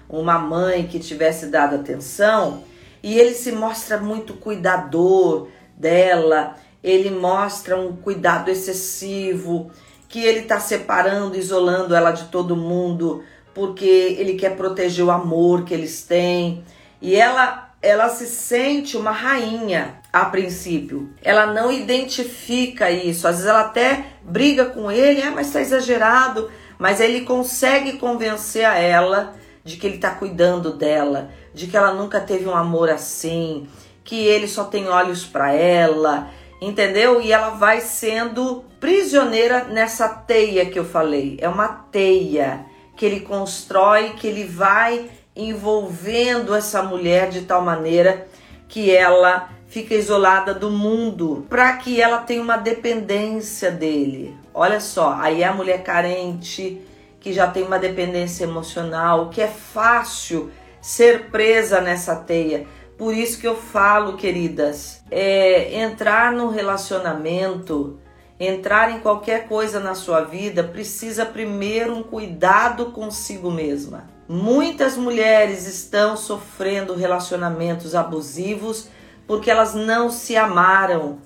uma 0.10 0.40
mãe 0.40 0.88
que 0.88 1.00
tivesse 1.00 1.48
dado 1.48 1.76
atenção. 1.76 2.64
E 3.04 3.18
ele 3.18 3.34
se 3.34 3.52
mostra 3.52 3.98
muito 3.98 4.34
cuidador 4.34 5.48
dela. 5.78 6.56
Ele 6.84 7.12
mostra 7.12 7.78
um 7.78 7.96
cuidado 7.96 8.50
excessivo 8.50 9.70
que 10.08 10.20
ele 10.26 10.40
está 10.40 10.60
separando, 10.60 11.38
isolando 11.38 11.94
ela 11.94 12.12
de 12.12 12.26
todo 12.26 12.56
mundo, 12.56 13.24
porque 13.54 13.86
ele 14.18 14.34
quer 14.34 14.58
proteger 14.58 15.06
o 15.06 15.12
amor 15.12 15.64
que 15.64 15.74
eles 15.74 16.02
têm. 16.02 16.64
E 17.00 17.16
ela 17.16 17.69
ela 17.82 18.10
se 18.10 18.28
sente 18.28 18.98
uma 18.98 19.12
rainha 19.12 20.00
a 20.12 20.26
princípio. 20.26 21.10
Ela 21.22 21.48
não 21.48 21.72
identifica 21.72 22.92
isso. 22.92 23.28
Às 23.28 23.36
vezes 23.36 23.50
ela 23.50 23.62
até 23.62 24.06
briga 24.22 24.66
com 24.66 24.92
ele, 24.92 25.22
ah, 25.22 25.32
mas 25.32 25.48
está 25.48 25.62
exagerado. 25.62 26.52
Mas 26.78 27.00
ele 27.00 27.22
consegue 27.22 27.94
convencer 27.98 28.66
a 28.66 28.78
ela 28.78 29.36
de 29.64 29.78
que 29.78 29.86
ele 29.86 29.96
está 29.96 30.12
cuidando 30.12 30.74
dela, 30.74 31.30
de 31.54 31.68
que 31.68 31.78
ela 31.78 31.94
nunca 31.94 32.20
teve 32.20 32.48
um 32.48 32.56
amor 32.56 32.90
assim, 32.90 33.68
que 34.04 34.26
ele 34.26 34.48
só 34.48 34.64
tem 34.64 34.88
olhos 34.88 35.26
para 35.26 35.54
ela, 35.54 36.30
entendeu? 36.62 37.22
E 37.22 37.32
ela 37.32 37.52
vai 37.52 37.82
sendo 37.82 38.64
prisioneira 38.80 39.66
nessa 39.66 40.08
teia 40.10 40.66
que 40.66 40.80
eu 40.80 40.86
falei. 40.86 41.38
É 41.42 41.48
uma 41.48 41.68
teia 41.68 42.66
que 42.96 43.06
ele 43.06 43.22
constrói, 43.22 44.14
que 44.18 44.28
ele 44.28 44.44
vai 44.44 45.10
envolvendo 45.48 46.54
essa 46.54 46.84
mulher 46.84 47.30
de 47.30 47.42
tal 47.42 47.62
maneira 47.62 48.28
que 48.68 48.96
ela 48.96 49.50
fica 49.68 49.94
isolada 49.94 50.54
do 50.54 50.70
mundo, 50.70 51.46
para 51.48 51.78
que 51.78 52.02
ela 52.02 52.20
tenha 52.20 52.42
uma 52.42 52.58
dependência 52.58 53.72
dele. 53.72 54.36
Olha 54.54 54.80
só, 54.80 55.14
aí 55.14 55.44
é 55.44 55.48
a 55.48 55.54
mulher 55.54 55.84
carente, 55.84 56.82
que 57.20 57.32
já 57.32 57.48
tem 57.48 57.64
uma 57.64 57.78
dependência 57.78 58.46
emocional, 58.46 59.30
que 59.30 59.42
é 59.42 59.48
fácil 59.48 60.52
ser 60.82 61.30
presa 61.30 61.82
nessa 61.82 62.16
teia. 62.16 62.66
Por 62.98 63.14
isso 63.14 63.40
que 63.40 63.48
eu 63.48 63.56
falo, 63.56 64.18
queridas, 64.18 65.04
é, 65.12 65.80
entrar 65.80 66.32
no 66.32 66.50
relacionamento, 66.50 68.00
entrar 68.40 68.92
em 68.92 69.00
qualquer 69.00 69.48
coisa 69.48 69.80
na 69.80 69.94
sua 69.94 70.22
vida, 70.22 70.64
precisa 70.64 71.26
primeiro 71.26 71.96
um 71.96 72.04
cuidado 72.04 72.88
consigo 72.88 73.52
mesma. 73.52 74.19
Muitas 74.30 74.96
mulheres 74.96 75.66
estão 75.66 76.16
sofrendo 76.16 76.94
relacionamentos 76.96 77.96
abusivos 77.96 78.88
porque 79.28 79.50
elas 79.50 79.74
não 79.74 80.10
se 80.10 80.38
amaram, 80.38 81.18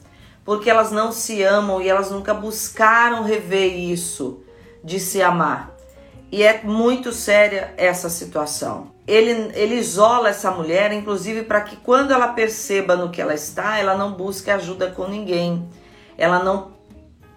porque 0.46 0.70
elas 0.70 0.92
não 0.92 1.12
se 1.12 1.44
amam 1.44 1.82
e 1.82 1.90
elas 1.90 2.10
nunca 2.10 2.34
buscaram 2.34 3.24
rever 3.24 3.78
isso 3.78 4.42
de 4.84 5.00
se 5.00 5.22
amar. 5.22 5.76
E 6.32 6.42
é 6.42 6.64
muito 6.64 7.12
séria 7.12 7.74
essa 7.78 8.10
situação 8.10 8.94
ele, 9.06 9.52
ele 9.54 9.76
isola 9.76 10.30
essa 10.30 10.50
mulher, 10.52 10.92
inclusive 10.94 11.44
para 11.44 11.62
que 11.62 11.76
quando 11.76 12.12
ela 12.12 12.30
perceba 12.30 12.96
no 12.96 13.10
que 13.10 13.22
ela 13.22 13.34
está, 13.34 13.78
ela 13.78 13.98
não 13.98 14.14
busque 14.14 14.50
ajuda 14.50 14.92
com 14.92 15.08
ninguém, 15.08 15.68
ela 16.18 16.42
não 16.42 16.72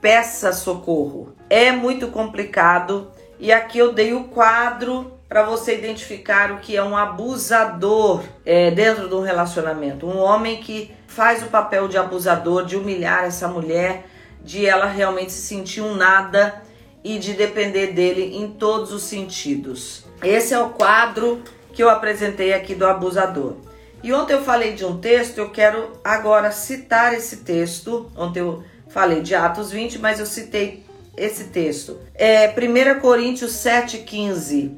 peça 0.00 0.52
socorro. 0.52 1.34
É 1.50 1.72
muito 1.72 2.08
complicado 2.08 3.10
e 3.38 3.52
aqui 3.52 3.78
eu 3.78 3.92
dei 3.92 4.12
o 4.12 4.24
quadro 4.24 5.15
para 5.28 5.42
você 5.42 5.76
identificar 5.76 6.52
o 6.52 6.58
que 6.58 6.76
é 6.76 6.82
um 6.82 6.96
abusador 6.96 8.22
é, 8.44 8.70
dentro 8.70 9.08
de 9.08 9.14
um 9.14 9.22
relacionamento. 9.22 10.06
Um 10.06 10.18
homem 10.18 10.58
que 10.58 10.92
faz 11.06 11.42
o 11.42 11.46
papel 11.46 11.88
de 11.88 11.98
abusador, 11.98 12.64
de 12.64 12.76
humilhar 12.76 13.24
essa 13.24 13.48
mulher, 13.48 14.06
de 14.42 14.66
ela 14.66 14.86
realmente 14.86 15.32
se 15.32 15.42
sentir 15.42 15.80
um 15.80 15.94
nada 15.94 16.62
e 17.02 17.18
de 17.18 17.34
depender 17.34 17.88
dele 17.88 18.36
em 18.36 18.48
todos 18.48 18.92
os 18.92 19.02
sentidos. 19.02 20.04
Esse 20.22 20.54
é 20.54 20.58
o 20.58 20.70
quadro 20.70 21.42
que 21.72 21.82
eu 21.82 21.90
apresentei 21.90 22.54
aqui 22.54 22.74
do 22.74 22.86
abusador. 22.86 23.56
E 24.02 24.12
ontem 24.12 24.34
eu 24.34 24.42
falei 24.42 24.74
de 24.74 24.84
um 24.84 24.98
texto, 24.98 25.38
eu 25.38 25.50
quero 25.50 25.92
agora 26.04 26.52
citar 26.52 27.12
esse 27.14 27.38
texto. 27.38 28.10
Ontem 28.16 28.40
eu 28.40 28.62
falei 28.88 29.20
de 29.20 29.34
Atos 29.34 29.72
20, 29.72 29.98
mas 29.98 30.20
eu 30.20 30.26
citei 30.26 30.84
esse 31.16 31.44
texto. 31.44 31.98
É 32.14 32.48
1 32.48 33.00
Coríntios 33.00 33.52
7,15. 33.52 34.72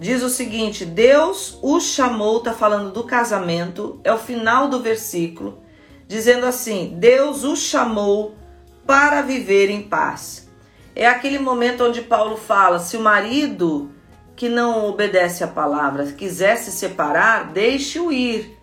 Diz 0.00 0.22
o 0.22 0.30
seguinte: 0.30 0.86
Deus 0.86 1.58
o 1.60 1.78
chamou, 1.78 2.40
tá 2.40 2.54
falando 2.54 2.90
do 2.90 3.04
casamento, 3.04 4.00
é 4.02 4.10
o 4.10 4.18
final 4.18 4.66
do 4.66 4.80
versículo, 4.80 5.58
dizendo 6.08 6.46
assim: 6.46 6.94
Deus 6.98 7.44
o 7.44 7.54
chamou 7.54 8.34
para 8.86 9.20
viver 9.20 9.68
em 9.68 9.82
paz. 9.82 10.48
É 10.96 11.06
aquele 11.06 11.38
momento 11.38 11.84
onde 11.84 12.00
Paulo 12.00 12.38
fala: 12.38 12.78
se 12.78 12.96
o 12.96 13.00
marido 13.02 13.90
que 14.34 14.48
não 14.48 14.88
obedece 14.88 15.44
a 15.44 15.48
palavra 15.48 16.06
quiser 16.12 16.56
se 16.56 16.72
separar, 16.72 17.52
deixe-o 17.52 18.10
ir. 18.10 18.58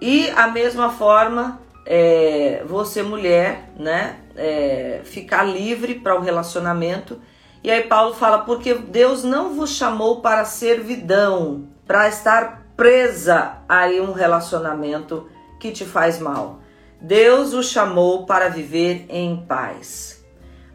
E 0.00 0.30
a 0.30 0.46
mesma 0.46 0.88
forma, 0.88 1.60
é, 1.84 2.62
você 2.66 3.02
mulher, 3.02 3.72
né, 3.78 4.20
é, 4.34 5.02
ficar 5.04 5.42
livre 5.42 5.96
para 5.96 6.18
o 6.18 6.22
relacionamento. 6.22 7.20
E 7.66 7.70
aí 7.70 7.82
Paulo 7.82 8.14
fala: 8.14 8.38
porque 8.38 8.74
Deus 8.74 9.24
não 9.24 9.56
vos 9.56 9.70
chamou 9.70 10.20
para 10.20 10.44
servidão, 10.44 11.66
para 11.84 12.06
estar 12.06 12.64
presa 12.76 13.56
a 13.68 13.86
um 13.86 14.12
relacionamento 14.12 15.28
que 15.58 15.72
te 15.72 15.84
faz 15.84 16.20
mal. 16.20 16.60
Deus 17.00 17.54
o 17.54 17.64
chamou 17.64 18.24
para 18.24 18.48
viver 18.48 19.06
em 19.08 19.44
paz. 19.48 20.24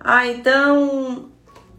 Ah, 0.02 0.28
então 0.28 1.30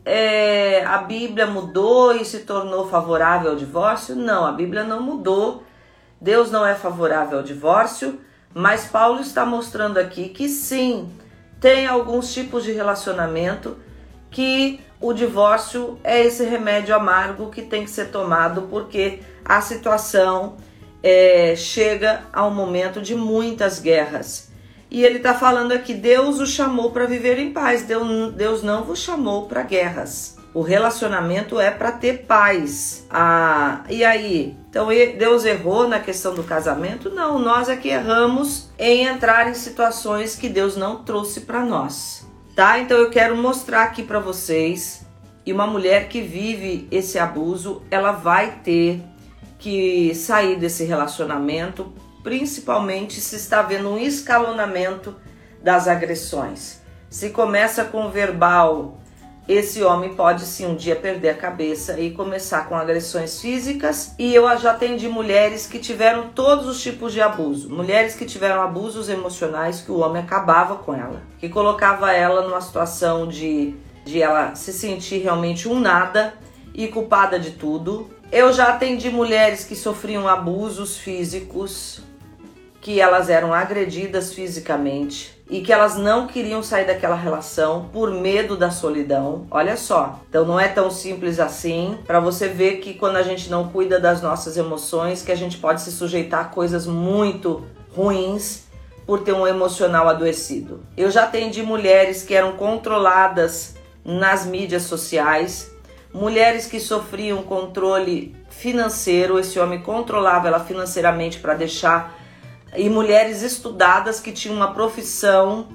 é, 0.02 0.82
a 0.86 0.96
Bíblia 0.96 1.46
mudou 1.46 2.16
e 2.16 2.24
se 2.24 2.38
tornou 2.38 2.88
favorável 2.88 3.50
ao 3.50 3.56
divórcio? 3.56 4.16
Não, 4.16 4.46
a 4.46 4.52
Bíblia 4.52 4.82
não 4.82 5.02
mudou. 5.02 5.62
Deus 6.18 6.50
não 6.50 6.64
é 6.64 6.74
favorável 6.74 7.40
ao 7.40 7.44
divórcio, 7.44 8.18
mas 8.54 8.86
Paulo 8.86 9.20
está 9.20 9.44
mostrando 9.44 9.98
aqui 9.98 10.30
que 10.30 10.48
sim, 10.48 11.12
tem 11.60 11.86
alguns 11.86 12.32
tipos 12.32 12.64
de 12.64 12.72
relacionamento 12.72 13.76
que 14.30 14.80
o 15.02 15.12
divórcio 15.12 15.98
é 16.04 16.24
esse 16.24 16.44
remédio 16.44 16.94
amargo 16.94 17.50
que 17.50 17.60
tem 17.60 17.84
que 17.84 17.90
ser 17.90 18.06
tomado 18.06 18.62
porque 18.70 19.18
a 19.44 19.60
situação 19.60 20.56
é, 21.02 21.54
chega 21.56 22.22
a 22.32 22.46
um 22.46 22.54
momento 22.54 23.02
de 23.02 23.14
muitas 23.14 23.80
guerras. 23.80 24.50
E 24.88 25.04
ele 25.04 25.16
está 25.16 25.34
falando 25.34 25.72
aqui: 25.72 25.92
Deus 25.92 26.38
o 26.38 26.46
chamou 26.46 26.92
para 26.92 27.06
viver 27.06 27.38
em 27.38 27.52
paz, 27.52 27.82
Deus, 27.82 28.32
Deus 28.34 28.62
não 28.62 28.84
vos 28.84 29.00
chamou 29.00 29.46
para 29.46 29.62
guerras. 29.62 30.36
O 30.54 30.60
relacionamento 30.60 31.58
é 31.58 31.70
para 31.70 31.92
ter 31.92 32.26
paz. 32.26 33.06
Ah, 33.10 33.82
e 33.88 34.04
aí? 34.04 34.54
Então 34.68 34.88
Deus 35.18 35.46
errou 35.46 35.88
na 35.88 35.98
questão 35.98 36.34
do 36.34 36.44
casamento? 36.44 37.10
Não, 37.10 37.38
nós 37.38 37.70
é 37.70 37.76
que 37.76 37.88
erramos 37.88 38.70
em 38.78 39.06
entrar 39.06 39.48
em 39.48 39.54
situações 39.54 40.36
que 40.36 40.50
Deus 40.50 40.76
não 40.76 41.02
trouxe 41.02 41.40
para 41.40 41.64
nós. 41.64 42.30
Tá? 42.54 42.78
Então 42.78 42.98
eu 42.98 43.10
quero 43.10 43.36
mostrar 43.36 43.84
aqui 43.84 44.02
para 44.02 44.20
vocês 44.20 45.06
e 45.44 45.52
uma 45.52 45.66
mulher 45.66 46.08
que 46.08 46.20
vive 46.20 46.86
esse 46.90 47.18
abuso, 47.18 47.82
ela 47.90 48.12
vai 48.12 48.60
ter 48.62 49.02
que 49.58 50.14
sair 50.14 50.58
desse 50.58 50.84
relacionamento, 50.84 51.92
principalmente 52.22 53.20
se 53.20 53.36
está 53.36 53.62
vendo 53.62 53.90
um 53.90 53.98
escalonamento 53.98 55.16
das 55.62 55.88
agressões. 55.88 56.80
Se 57.08 57.30
começa 57.30 57.84
com 57.84 58.10
verbal, 58.10 59.01
esse 59.48 59.82
homem 59.82 60.14
pode 60.14 60.42
sim 60.42 60.66
um 60.66 60.76
dia 60.76 60.94
perder 60.94 61.30
a 61.30 61.34
cabeça 61.34 61.98
e 61.98 62.12
começar 62.12 62.68
com 62.68 62.76
agressões 62.76 63.40
físicas. 63.40 64.14
E 64.16 64.32
eu 64.32 64.44
já 64.56 64.70
atendi 64.70 65.08
mulheres 65.08 65.66
que 65.66 65.80
tiveram 65.80 66.28
todos 66.28 66.66
os 66.66 66.80
tipos 66.80 67.12
de 67.12 67.20
abuso. 67.20 67.68
Mulheres 67.68 68.14
que 68.14 68.24
tiveram 68.24 68.62
abusos 68.62 69.08
emocionais 69.08 69.80
que 69.80 69.90
o 69.90 69.98
homem 69.98 70.22
acabava 70.22 70.76
com 70.76 70.94
ela, 70.94 71.20
que 71.38 71.48
colocava 71.48 72.12
ela 72.12 72.42
numa 72.42 72.60
situação 72.60 73.26
de, 73.26 73.74
de 74.04 74.22
ela 74.22 74.54
se 74.54 74.72
sentir 74.72 75.18
realmente 75.18 75.68
um 75.68 75.80
nada 75.80 76.34
e 76.72 76.86
culpada 76.86 77.38
de 77.38 77.50
tudo. 77.50 78.08
Eu 78.30 78.52
já 78.52 78.68
atendi 78.68 79.10
mulheres 79.10 79.64
que 79.64 79.74
sofriam 79.74 80.28
abusos 80.28 80.96
físicos, 80.96 82.00
que 82.82 83.00
elas 83.00 83.30
eram 83.30 83.54
agredidas 83.54 84.34
fisicamente 84.34 85.40
e 85.48 85.60
que 85.60 85.72
elas 85.72 85.96
não 85.96 86.26
queriam 86.26 86.62
sair 86.64 86.84
daquela 86.84 87.14
relação 87.14 87.88
por 87.92 88.10
medo 88.10 88.56
da 88.56 88.72
solidão. 88.72 89.46
Olha 89.50 89.76
só. 89.76 90.18
Então 90.28 90.44
não 90.44 90.58
é 90.58 90.66
tão 90.66 90.90
simples 90.90 91.38
assim 91.38 91.96
para 92.04 92.18
você 92.18 92.48
ver 92.48 92.78
que 92.78 92.94
quando 92.94 93.16
a 93.16 93.22
gente 93.22 93.48
não 93.48 93.68
cuida 93.68 94.00
das 94.00 94.20
nossas 94.20 94.56
emoções, 94.56 95.22
que 95.22 95.30
a 95.30 95.36
gente 95.36 95.58
pode 95.58 95.80
se 95.80 95.92
sujeitar 95.92 96.40
a 96.40 96.48
coisas 96.48 96.84
muito 96.84 97.64
ruins 97.94 98.64
por 99.06 99.20
ter 99.20 99.32
um 99.32 99.46
emocional 99.46 100.08
adoecido. 100.08 100.82
Eu 100.96 101.10
já 101.10 101.22
atendi 101.24 101.62
mulheres 101.62 102.24
que 102.24 102.34
eram 102.34 102.52
controladas 102.52 103.76
nas 104.04 104.44
mídias 104.44 104.82
sociais 104.82 105.72
mulheres 106.12 106.66
que 106.66 106.78
sofriam 106.78 107.42
controle 107.42 108.36
financeiro, 108.50 109.38
esse 109.38 109.58
homem 109.58 109.80
controlava 109.80 110.48
ela 110.48 110.60
financeiramente 110.60 111.38
para 111.38 111.54
deixar, 111.54 112.14
e 112.76 112.88
mulheres 112.88 113.42
estudadas 113.42 114.20
que 114.20 114.32
tinham 114.32 114.56
uma 114.56 114.72
profissão, 114.72 115.68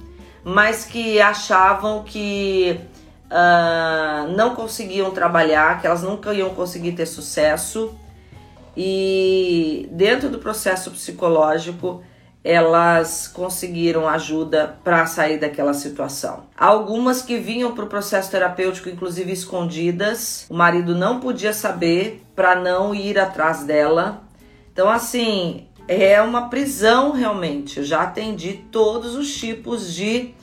mas 0.43 0.85
que 0.85 1.19
achavam 1.21 2.03
que 2.03 2.79
uh, 3.25 4.31
não 4.35 4.55
conseguiam 4.55 5.11
trabalhar, 5.11 5.79
que 5.79 5.87
elas 5.87 6.03
nunca 6.03 6.33
iam 6.33 6.49
conseguir 6.51 6.93
ter 6.93 7.05
sucesso. 7.05 7.93
E 8.75 9.89
dentro 9.91 10.29
do 10.29 10.39
processo 10.39 10.91
psicológico, 10.91 12.03
elas 12.43 13.27
conseguiram 13.27 14.07
ajuda 14.07 14.77
para 14.83 15.05
sair 15.05 15.37
daquela 15.37 15.73
situação. 15.73 16.45
Algumas 16.57 17.21
que 17.21 17.37
vinham 17.37 17.73
para 17.73 17.83
o 17.83 17.87
processo 17.87 18.31
terapêutico, 18.31 18.87
inclusive 18.87 19.31
escondidas, 19.31 20.45
o 20.49 20.55
marido 20.55 20.95
não 20.95 21.19
podia 21.19 21.51
saber 21.51 22.23
para 22.35 22.55
não 22.55 22.95
ir 22.95 23.19
atrás 23.19 23.63
dela. 23.63 24.21
Então, 24.71 24.89
assim, 24.89 25.66
é 25.87 26.21
uma 26.21 26.49
prisão 26.49 27.11
realmente. 27.11 27.79
Eu 27.79 27.85
já 27.85 28.03
atendi 28.03 28.65
todos 28.71 29.15
os 29.15 29.33
tipos 29.35 29.93
de 29.93 30.33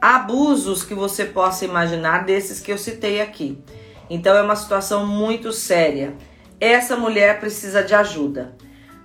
abusos 0.00 0.82
que 0.82 0.94
você 0.94 1.24
possa 1.24 1.64
imaginar, 1.64 2.24
desses 2.24 2.60
que 2.60 2.72
eu 2.72 2.78
citei 2.78 3.20
aqui. 3.20 3.58
Então, 4.10 4.36
é 4.36 4.42
uma 4.42 4.56
situação 4.56 5.06
muito 5.06 5.52
séria. 5.52 6.14
Essa 6.60 6.96
mulher 6.96 7.38
precisa 7.40 7.82
de 7.82 7.94
ajuda. 7.94 8.56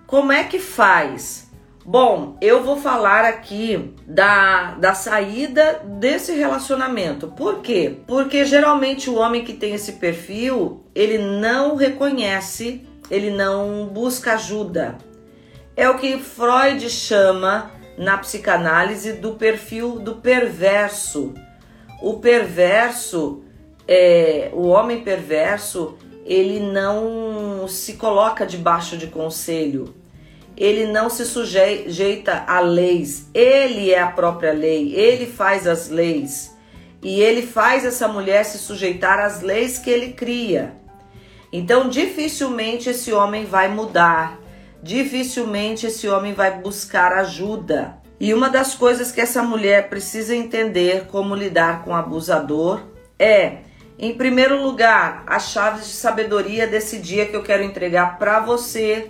Como 0.07 0.31
é 0.31 0.43
que 0.43 0.59
faz? 0.59 1.51
Bom, 1.85 2.37
eu 2.39 2.63
vou 2.63 2.77
falar 2.77 3.25
aqui 3.25 3.93
da, 4.07 4.75
da 4.75 4.93
saída 4.93 5.81
desse 5.83 6.31
relacionamento. 6.31 7.27
Por 7.27 7.59
quê? 7.59 7.97
Porque 8.07 8.45
geralmente 8.45 9.09
o 9.09 9.15
homem 9.15 9.43
que 9.43 9.51
tem 9.51 9.73
esse 9.73 9.93
perfil, 9.93 10.85
ele 10.95 11.17
não 11.17 11.75
reconhece, 11.75 12.87
ele 13.11 13.31
não 13.31 13.87
busca 13.87 14.35
ajuda. 14.35 14.97
É 15.75 15.89
o 15.89 15.97
que 15.97 16.19
Freud 16.19 16.87
chama 16.89 17.71
na 17.97 18.17
psicanálise 18.17 19.13
do 19.13 19.33
perfil 19.33 19.99
do 19.99 20.15
perverso. 20.15 21.33
O 22.01 22.19
perverso, 22.19 23.43
é, 23.87 24.51
o 24.53 24.67
homem 24.67 25.03
perverso, 25.03 25.97
ele 26.25 26.59
não 26.59 27.67
se 27.67 27.93
coloca 27.93 28.45
debaixo 28.45 28.97
de 28.97 29.07
conselho. 29.07 29.95
Ele 30.55 30.85
não 30.85 31.09
se 31.09 31.25
sujeita 31.25 32.43
a 32.47 32.59
leis, 32.59 33.27
ele 33.33 33.91
é 33.91 33.99
a 33.99 34.11
própria 34.11 34.53
lei, 34.53 34.93
ele 34.93 35.25
faz 35.25 35.65
as 35.65 35.89
leis. 35.89 36.55
E 37.01 37.19
ele 37.19 37.41
faz 37.41 37.83
essa 37.83 38.07
mulher 38.07 38.45
se 38.45 38.59
sujeitar 38.59 39.19
às 39.19 39.41
leis 39.41 39.79
que 39.79 39.89
ele 39.89 40.13
cria. 40.13 40.75
Então, 41.51 41.89
dificilmente 41.89 42.89
esse 42.89 43.11
homem 43.11 43.45
vai 43.45 43.67
mudar, 43.67 44.39
dificilmente 44.83 45.87
esse 45.87 46.07
homem 46.07 46.33
vai 46.33 46.59
buscar 46.59 47.13
ajuda. 47.13 47.97
E 48.19 48.33
uma 48.33 48.49
das 48.49 48.75
coisas 48.75 49.11
que 49.11 49.21
essa 49.21 49.41
mulher 49.41 49.89
precisa 49.89 50.35
entender 50.35 51.07
como 51.07 51.33
lidar 51.33 51.83
com 51.83 51.91
o 51.91 51.95
abusador 51.95 52.83
é, 53.17 53.59
em 53.97 54.15
primeiro 54.15 54.61
lugar, 54.61 55.23
as 55.25 55.49
chaves 55.49 55.85
de 55.85 55.93
sabedoria 55.93 56.67
desse 56.67 56.99
dia 56.99 57.25
que 57.25 57.35
eu 57.35 57.43
quero 57.43 57.63
entregar 57.63 58.17
para 58.19 58.39
você 58.39 59.09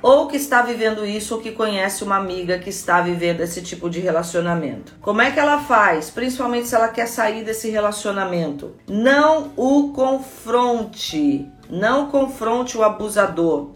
ou 0.00 0.28
que 0.28 0.36
está 0.36 0.60
vivendo 0.60 1.06
isso 1.06 1.34
ou 1.34 1.40
que 1.40 1.52
conhece 1.52 2.04
uma 2.04 2.16
amiga 2.16 2.58
que 2.58 2.68
está 2.68 3.00
vivendo 3.00 3.40
esse 3.40 3.62
tipo 3.62 3.88
de 3.88 4.00
relacionamento. 4.00 4.94
Como 5.00 5.22
é 5.22 5.30
que 5.30 5.40
ela 5.40 5.60
faz? 5.60 6.10
Principalmente 6.10 6.68
se 6.68 6.74
ela 6.74 6.88
quer 6.88 7.06
sair 7.06 7.42
desse 7.42 7.70
relacionamento. 7.70 8.74
Não 8.86 9.52
o 9.56 9.92
confronte, 9.94 11.50
não 11.70 12.08
confronte 12.10 12.76
o 12.76 12.82
abusador. 12.84 13.70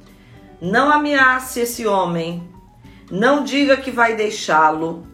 Não 0.60 0.90
ameace 0.90 1.60
esse 1.60 1.86
homem. 1.86 2.42
Não 3.10 3.44
diga 3.44 3.76
que 3.76 3.90
vai 3.90 4.16
deixá-lo. 4.16 5.06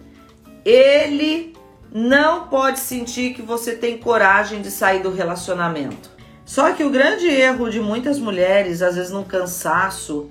Ele 0.65 1.55
não 1.93 2.49
pode 2.49 2.81
sentir 2.81 3.35
que 3.35 3.43
você 3.43 3.77
tem 3.77 3.99
coragem 3.99 4.61
de 4.61 4.71
sair 4.71 5.03
do 5.03 5.13
relacionamento. 5.13 6.11
Só 6.45 6.73
que 6.73 6.83
o 6.83 6.91
grande 6.91 7.27
erro 7.27 7.71
de 7.71 7.81
muitas 7.81 8.19
mulheres, 8.19 8.83
às 8.83 8.97
vezes 8.97 9.13
no 9.13 9.25
cansaço, 9.25 10.29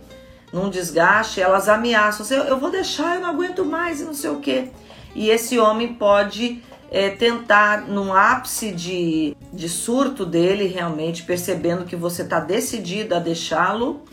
num 0.52 0.69
desgaste, 0.69 1.41
elas 1.41 1.67
ameaçam, 1.67 2.26
eu, 2.38 2.43
eu 2.43 2.60
vou 2.60 2.69
deixar, 2.69 3.15
eu 3.15 3.21
não 3.21 3.30
aguento 3.30 3.65
mais 3.65 4.02
e 4.02 4.04
não 4.04 4.13
sei 4.13 4.30
o 4.30 4.39
que. 4.39 4.69
E 5.15 5.30
esse 5.30 5.58
homem 5.58 5.93
pode 5.93 6.62
é, 6.91 7.10
tentar, 7.10 7.88
num 7.88 8.13
ápice 8.13 8.71
de, 8.71 9.36
de 9.52 9.69
surto 9.69 10.26
dele, 10.26 10.67
realmente 10.67 11.23
percebendo 11.23 11.86
que 11.86 11.95
você 11.95 12.21
está 12.21 12.39
decidido 12.39 13.15
a 13.15 13.19
deixá-lo, 13.19 14.04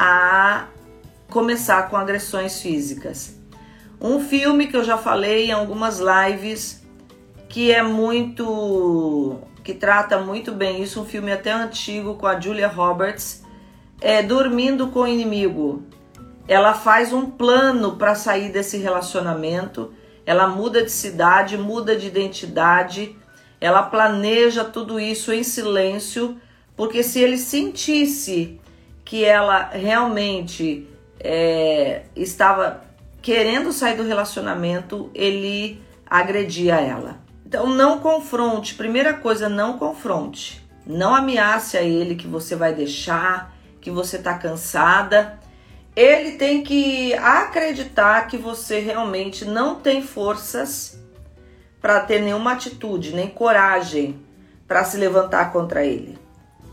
a 0.00 0.68
começar 1.28 1.90
com 1.90 1.96
agressões 1.96 2.62
físicas. 2.62 3.36
Um 4.00 4.20
filme 4.20 4.68
que 4.68 4.76
eu 4.76 4.84
já 4.84 4.96
falei 4.96 5.46
em 5.46 5.50
algumas 5.50 5.98
lives 5.98 6.86
que 7.48 7.72
é 7.72 7.82
muito 7.82 9.40
que 9.64 9.74
trata 9.74 10.18
muito 10.18 10.52
bem 10.52 10.82
isso, 10.82 11.02
um 11.02 11.04
filme 11.04 11.32
até 11.32 11.50
antigo 11.50 12.14
com 12.14 12.26
a 12.28 12.38
Julia 12.40 12.68
Roberts, 12.68 13.42
é 14.00 14.22
Dormindo 14.22 14.86
com 14.86 15.00
o 15.00 15.06
Inimigo. 15.06 15.82
Ela 16.46 16.72
faz 16.72 17.12
um 17.12 17.28
plano 17.28 17.96
para 17.96 18.14
sair 18.14 18.50
desse 18.50 18.78
relacionamento, 18.78 19.92
ela 20.24 20.46
muda 20.46 20.82
de 20.82 20.92
cidade, 20.92 21.58
muda 21.58 21.96
de 21.96 22.06
identidade, 22.06 23.16
ela 23.60 23.82
planeja 23.82 24.64
tudo 24.64 24.98
isso 24.98 25.32
em 25.32 25.42
silêncio, 25.42 26.40
porque 26.74 27.02
se 27.02 27.18
ele 27.18 27.36
sentisse 27.36 28.58
que 29.08 29.24
ela 29.24 29.70
realmente 29.70 30.86
é, 31.18 32.02
estava 32.14 32.84
querendo 33.22 33.72
sair 33.72 33.96
do 33.96 34.02
relacionamento, 34.02 35.10
ele 35.14 35.82
agredia 36.06 36.74
ela. 36.74 37.18
Então 37.46 37.66
não 37.68 38.00
confronte, 38.00 38.74
primeira 38.74 39.14
coisa, 39.14 39.48
não 39.48 39.78
confronte. 39.78 40.62
Não 40.86 41.14
ameace 41.14 41.78
a 41.78 41.80
ele 41.80 42.16
que 42.16 42.26
você 42.26 42.54
vai 42.54 42.74
deixar, 42.74 43.56
que 43.80 43.90
você 43.90 44.18
tá 44.18 44.34
cansada. 44.34 45.40
Ele 45.96 46.32
tem 46.32 46.62
que 46.62 47.14
acreditar 47.14 48.26
que 48.26 48.36
você 48.36 48.78
realmente 48.78 49.46
não 49.46 49.76
tem 49.76 50.02
forças 50.02 51.02
para 51.80 52.00
ter 52.00 52.20
nenhuma 52.20 52.52
atitude, 52.52 53.14
nem 53.14 53.26
coragem 53.26 54.20
para 54.66 54.84
se 54.84 54.98
levantar 54.98 55.50
contra 55.50 55.82
ele. 55.82 56.17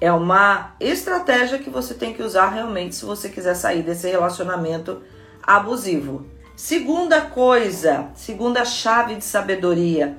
É 0.06 0.12
uma 0.12 0.76
estratégia 0.80 1.58
que 1.58 1.70
você 1.70 1.96
tem 1.96 2.14
que 2.14 2.22
usar 2.22 2.50
realmente 2.50 2.94
se 2.94 3.04
você 3.04 3.28
quiser 3.28 3.56
sair 3.56 3.82
desse 3.82 4.08
relacionamento 4.08 5.02
abusivo. 5.42 6.28
Segunda 6.56 7.22
coisa, 7.22 8.10
segunda 8.14 8.64
chave 8.64 9.16
de 9.16 9.24
sabedoria, 9.26 10.16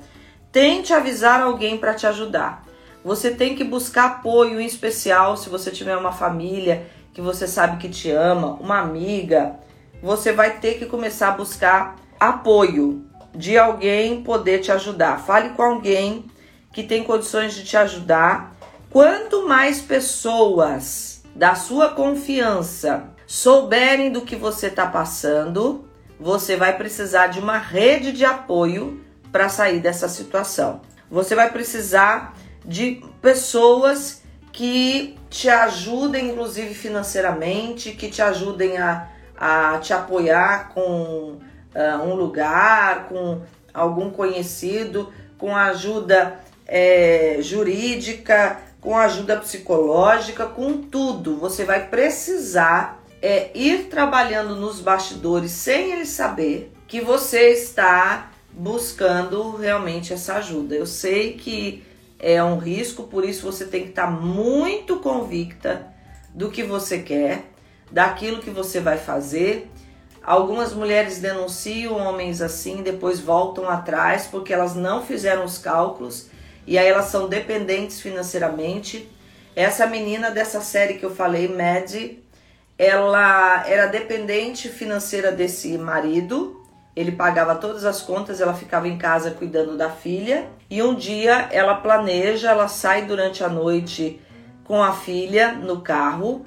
Tente 0.51 0.93
avisar 0.93 1.41
alguém 1.41 1.77
para 1.77 1.93
te 1.93 2.05
ajudar. 2.05 2.65
Você 3.01 3.31
tem 3.31 3.55
que 3.55 3.63
buscar 3.63 4.05
apoio 4.05 4.59
em 4.59 4.65
especial 4.65 5.37
se 5.37 5.49
você 5.49 5.71
tiver 5.71 5.95
uma 5.95 6.11
família 6.11 6.87
que 7.13 7.21
você 7.21 7.47
sabe 7.47 7.77
que 7.77 7.87
te 7.87 8.11
ama, 8.11 8.57
uma 8.59 8.79
amiga. 8.79 9.55
Você 10.03 10.33
vai 10.33 10.59
ter 10.59 10.79
que 10.79 10.85
começar 10.85 11.29
a 11.29 11.37
buscar 11.37 11.95
apoio 12.19 13.05
de 13.33 13.57
alguém 13.57 14.21
poder 14.21 14.59
te 14.59 14.69
ajudar. 14.69 15.19
Fale 15.19 15.51
com 15.51 15.61
alguém 15.61 16.25
que 16.73 16.83
tem 16.83 17.05
condições 17.05 17.53
de 17.53 17.63
te 17.63 17.77
ajudar. 17.77 18.56
Quanto 18.89 19.47
mais 19.47 19.81
pessoas 19.81 21.21
da 21.35 21.55
sua 21.55 21.89
confiança 21.89 23.09
souberem 23.25 24.11
do 24.11 24.21
que 24.21 24.35
você 24.35 24.67
está 24.67 24.87
passando, 24.87 25.87
você 26.19 26.55
vai 26.55 26.77
precisar 26.77 27.27
de 27.27 27.39
uma 27.39 27.57
rede 27.57 28.11
de 28.11 28.23
apoio 28.23 29.03
para 29.31 29.49
sair 29.49 29.79
dessa 29.79 30.07
situação. 30.07 30.81
Você 31.11 31.35
vai 31.35 31.51
precisar 31.51 32.33
de 32.65 33.03
pessoas 33.21 34.23
que 34.51 35.17
te 35.29 35.49
ajudem, 35.49 36.29
inclusive 36.29 36.73
financeiramente, 36.73 37.91
que 37.91 38.09
te 38.09 38.21
ajudem 38.21 38.77
a, 38.77 39.09
a 39.35 39.77
te 39.79 39.93
apoiar 39.93 40.69
com 40.69 40.81
uh, 40.83 42.03
um 42.03 42.15
lugar, 42.15 43.07
com 43.09 43.41
algum 43.73 44.09
conhecido, 44.09 45.13
com 45.37 45.55
ajuda 45.55 46.39
é, 46.65 47.37
jurídica, 47.41 48.59
com 48.87 48.95
ajuda 48.95 49.35
psicológica, 49.35 50.45
com 50.45 50.77
tudo. 50.81 51.35
Você 51.35 51.65
vai 51.65 51.89
precisar 51.89 53.03
é, 53.21 53.51
ir 53.53 53.89
trabalhando 53.89 54.55
nos 54.55 54.79
bastidores 54.79 55.51
sem 55.51 55.91
ele 55.91 56.05
saber 56.05 56.71
que 56.87 57.01
você 57.01 57.49
está 57.49 58.31
buscando 58.49 59.57
realmente 59.57 60.13
essa 60.13 60.35
ajuda. 60.35 60.73
Eu 60.73 60.85
sei 60.85 61.33
que 61.33 61.83
é 62.17 62.41
um 62.41 62.57
risco, 62.57 63.03
por 63.03 63.25
isso 63.25 63.51
você 63.51 63.65
tem 63.65 63.83
que 63.83 63.89
estar 63.89 64.09
muito 64.09 65.01
convicta 65.01 65.87
do 66.33 66.49
que 66.49 66.63
você 66.63 66.99
quer, 66.99 67.43
daquilo 67.91 68.39
que 68.39 68.51
você 68.51 68.79
vai 68.79 68.97
fazer. 68.97 69.69
Algumas 70.23 70.73
mulheres 70.73 71.19
denunciam 71.19 71.97
homens 71.97 72.41
assim, 72.41 72.81
depois 72.81 73.19
voltam 73.19 73.69
atrás 73.69 74.27
porque 74.27 74.53
elas 74.53 74.75
não 74.75 75.05
fizeram 75.05 75.43
os 75.43 75.57
cálculos 75.57 76.29
e 76.67 76.77
aí 76.77 76.87
elas 76.87 77.05
são 77.05 77.27
dependentes 77.27 77.99
financeiramente. 77.99 79.09
Essa 79.55 79.87
menina 79.87 80.29
dessa 80.29 80.61
série 80.61 80.95
que 80.95 81.05
eu 81.05 81.15
falei, 81.15 81.47
Mad, 81.47 81.95
ela 82.77 83.65
era 83.65 83.87
dependente 83.87 84.69
financeira 84.69 85.31
desse 85.31 85.77
marido 85.77 86.57
ele 86.97 87.11
pagava 87.11 87.53
todas 87.53 87.85
as 87.85 88.01
contas, 88.01 88.41
ela 88.41 88.55
ficava 88.55 88.87
em 88.87 88.97
casa 88.97 89.29
cuidando 89.29 89.77
da 89.77 89.87
filha. 89.87 90.47
E 90.67 90.81
um 90.81 90.95
dia 90.95 91.47
ela 91.51 91.75
planeja, 91.75 92.49
ela 92.49 92.67
sai 92.67 93.05
durante 93.05 93.43
a 93.43 93.47
noite 93.47 94.19
com 94.63 94.81
a 94.81 94.91
filha 94.91 95.51
no 95.51 95.81
carro. 95.81 96.43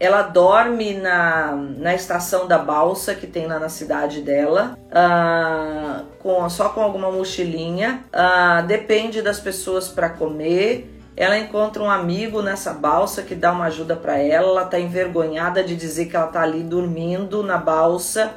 Ela 0.00 0.22
dorme 0.22 0.94
na, 0.94 1.52
na 1.76 1.94
estação 1.94 2.48
da 2.48 2.56
balsa 2.56 3.14
que 3.14 3.26
tem 3.26 3.46
lá 3.46 3.58
na 3.58 3.68
cidade 3.68 4.22
dela, 4.22 4.78
uh, 4.86 6.06
com, 6.20 6.48
só 6.48 6.70
com 6.70 6.80
alguma 6.80 7.12
mochilinha. 7.12 8.02
Uh, 8.06 8.66
depende 8.66 9.20
das 9.20 9.38
pessoas 9.38 9.88
para 9.88 10.08
comer. 10.08 10.90
Ela 11.14 11.36
encontra 11.36 11.82
um 11.82 11.90
amigo 11.90 12.40
nessa 12.40 12.72
balsa 12.72 13.22
que 13.22 13.34
dá 13.34 13.52
uma 13.52 13.66
ajuda 13.66 13.94
para 13.94 14.16
ela. 14.16 14.48
Ela 14.48 14.64
tá 14.64 14.80
envergonhada 14.80 15.62
de 15.62 15.76
dizer 15.76 16.06
que 16.06 16.16
ela 16.16 16.28
tá 16.28 16.40
ali 16.40 16.62
dormindo 16.62 17.42
na 17.42 17.58
balsa 17.58 18.32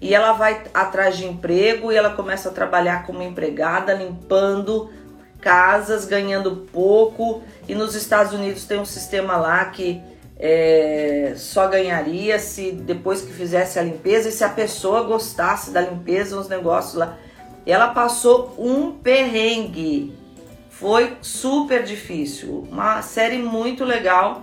e 0.00 0.12
ela 0.12 0.32
vai 0.32 0.64
atrás 0.74 1.16
de 1.16 1.24
emprego 1.24 1.92
e 1.92 1.96
ela 1.96 2.10
começa 2.10 2.48
a 2.48 2.52
trabalhar 2.52 3.06
como 3.06 3.22
empregada, 3.22 3.94
limpando 3.94 4.90
casas, 5.40 6.04
ganhando 6.04 6.66
pouco. 6.72 7.42
E 7.68 7.76
nos 7.76 7.94
Estados 7.94 8.32
Unidos 8.32 8.64
tem 8.64 8.80
um 8.80 8.84
sistema 8.84 9.36
lá 9.36 9.64
que 9.66 10.02
é, 10.38 11.32
só 11.36 11.66
ganharia 11.66 12.38
se 12.38 12.72
depois 12.72 13.22
que 13.22 13.32
fizesse 13.32 13.78
a 13.78 13.82
limpeza 13.82 14.28
e 14.28 14.32
se 14.32 14.44
a 14.44 14.48
pessoa 14.48 15.02
gostasse 15.02 15.70
da 15.70 15.80
limpeza, 15.80 16.38
os 16.38 16.48
negócios 16.48 16.94
lá. 16.94 17.16
Ela 17.64 17.88
passou 17.88 18.54
um 18.58 18.92
perrengue. 18.92 20.14
Foi 20.70 21.16
super 21.22 21.82
difícil. 21.82 22.68
Uma 22.70 23.00
série 23.00 23.38
muito 23.38 23.82
legal, 23.82 24.42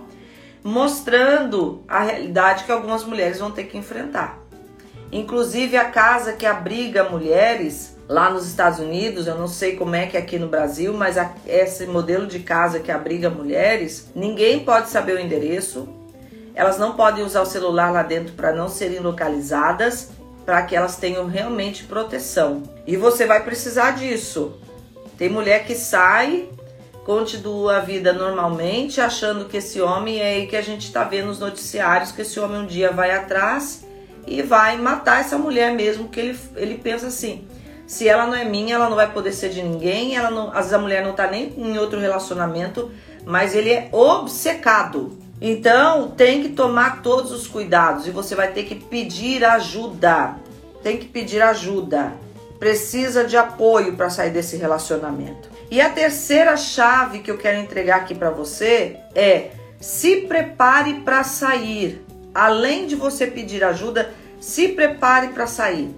mostrando 0.64 1.82
a 1.86 2.02
realidade 2.02 2.64
que 2.64 2.72
algumas 2.72 3.04
mulheres 3.04 3.38
vão 3.38 3.52
ter 3.52 3.64
que 3.64 3.78
enfrentar. 3.78 4.40
Inclusive 5.12 5.76
a 5.76 5.84
casa 5.84 6.32
que 6.32 6.44
abriga 6.44 7.08
mulheres 7.08 7.93
lá 8.08 8.30
nos 8.30 8.46
Estados 8.46 8.78
Unidos, 8.78 9.26
eu 9.26 9.36
não 9.36 9.48
sei 9.48 9.76
como 9.76 9.94
é 9.94 10.06
que 10.06 10.16
é 10.16 10.20
aqui 10.20 10.38
no 10.38 10.48
Brasil, 10.48 10.92
mas 10.92 11.16
a, 11.16 11.34
esse 11.46 11.86
modelo 11.86 12.26
de 12.26 12.40
casa 12.40 12.80
que 12.80 12.92
abriga 12.92 13.30
mulheres, 13.30 14.08
ninguém 14.14 14.60
pode 14.60 14.90
saber 14.90 15.16
o 15.16 15.20
endereço. 15.20 15.88
Elas 16.54 16.78
não 16.78 16.94
podem 16.94 17.24
usar 17.24 17.42
o 17.42 17.46
celular 17.46 17.90
lá 17.90 18.02
dentro 18.02 18.34
para 18.34 18.52
não 18.52 18.68
serem 18.68 19.00
localizadas, 19.00 20.10
para 20.44 20.62
que 20.62 20.76
elas 20.76 20.96
tenham 20.96 21.26
realmente 21.26 21.84
proteção. 21.84 22.62
E 22.86 22.96
você 22.96 23.26
vai 23.26 23.42
precisar 23.42 23.92
disso. 23.92 24.54
Tem 25.16 25.28
mulher 25.28 25.64
que 25.64 25.74
sai, 25.74 26.48
continua 27.04 27.78
a 27.78 27.80
vida 27.80 28.12
normalmente, 28.12 29.00
achando 29.00 29.46
que 29.46 29.56
esse 29.56 29.80
homem 29.80 30.20
é 30.20 30.34
aí 30.34 30.46
que 30.46 30.56
a 30.56 30.62
gente 30.62 30.86
está 30.86 31.04
vendo 31.04 31.26
nos 31.26 31.38
noticiários 31.38 32.12
que 32.12 32.22
esse 32.22 32.38
homem 32.38 32.60
um 32.60 32.66
dia 32.66 32.90
vai 32.90 33.10
atrás 33.10 33.84
e 34.26 34.42
vai 34.42 34.76
matar 34.76 35.20
essa 35.20 35.38
mulher 35.38 35.72
mesmo, 35.72 36.08
que 36.08 36.20
ele, 36.20 36.38
ele 36.56 36.78
pensa 36.78 37.08
assim, 37.08 37.46
se 37.86 38.08
ela 38.08 38.26
não 38.26 38.34
é 38.34 38.44
minha, 38.44 38.74
ela 38.76 38.88
não 38.88 38.96
vai 38.96 39.12
poder 39.12 39.32
ser 39.32 39.50
de 39.50 39.62
ninguém, 39.62 40.16
ela 40.16 40.30
não, 40.30 40.48
às 40.48 40.56
vezes 40.56 40.72
a 40.72 40.78
mulher 40.78 41.04
não 41.04 41.12
tá 41.12 41.26
nem 41.26 41.52
em 41.56 41.78
outro 41.78 41.98
relacionamento, 41.98 42.90
mas 43.24 43.54
ele 43.54 43.70
é 43.70 43.88
obcecado. 43.92 45.18
Então 45.40 46.08
tem 46.08 46.42
que 46.42 46.48
tomar 46.50 47.02
todos 47.02 47.30
os 47.32 47.46
cuidados 47.46 48.06
e 48.06 48.10
você 48.10 48.34
vai 48.34 48.52
ter 48.52 48.64
que 48.64 48.74
pedir 48.74 49.44
ajuda. 49.44 50.36
Tem 50.82 50.96
que 50.96 51.06
pedir 51.06 51.42
ajuda. 51.42 52.12
Precisa 52.58 53.24
de 53.24 53.36
apoio 53.36 53.94
para 53.96 54.08
sair 54.08 54.30
desse 54.30 54.56
relacionamento. 54.56 55.50
E 55.70 55.80
a 55.80 55.90
terceira 55.90 56.56
chave 56.56 57.18
que 57.18 57.30
eu 57.30 57.36
quero 57.36 57.58
entregar 57.58 57.96
aqui 57.96 58.14
para 58.14 58.30
você 58.30 58.96
é 59.14 59.50
se 59.80 60.22
prepare 60.22 61.00
para 61.00 61.24
sair 61.24 62.04
além 62.34 62.86
de 62.86 62.96
você 62.96 63.26
pedir 63.26 63.62
ajuda, 63.62 64.12
se 64.40 64.68
prepare 64.68 65.28
para 65.28 65.46
sair. 65.46 65.94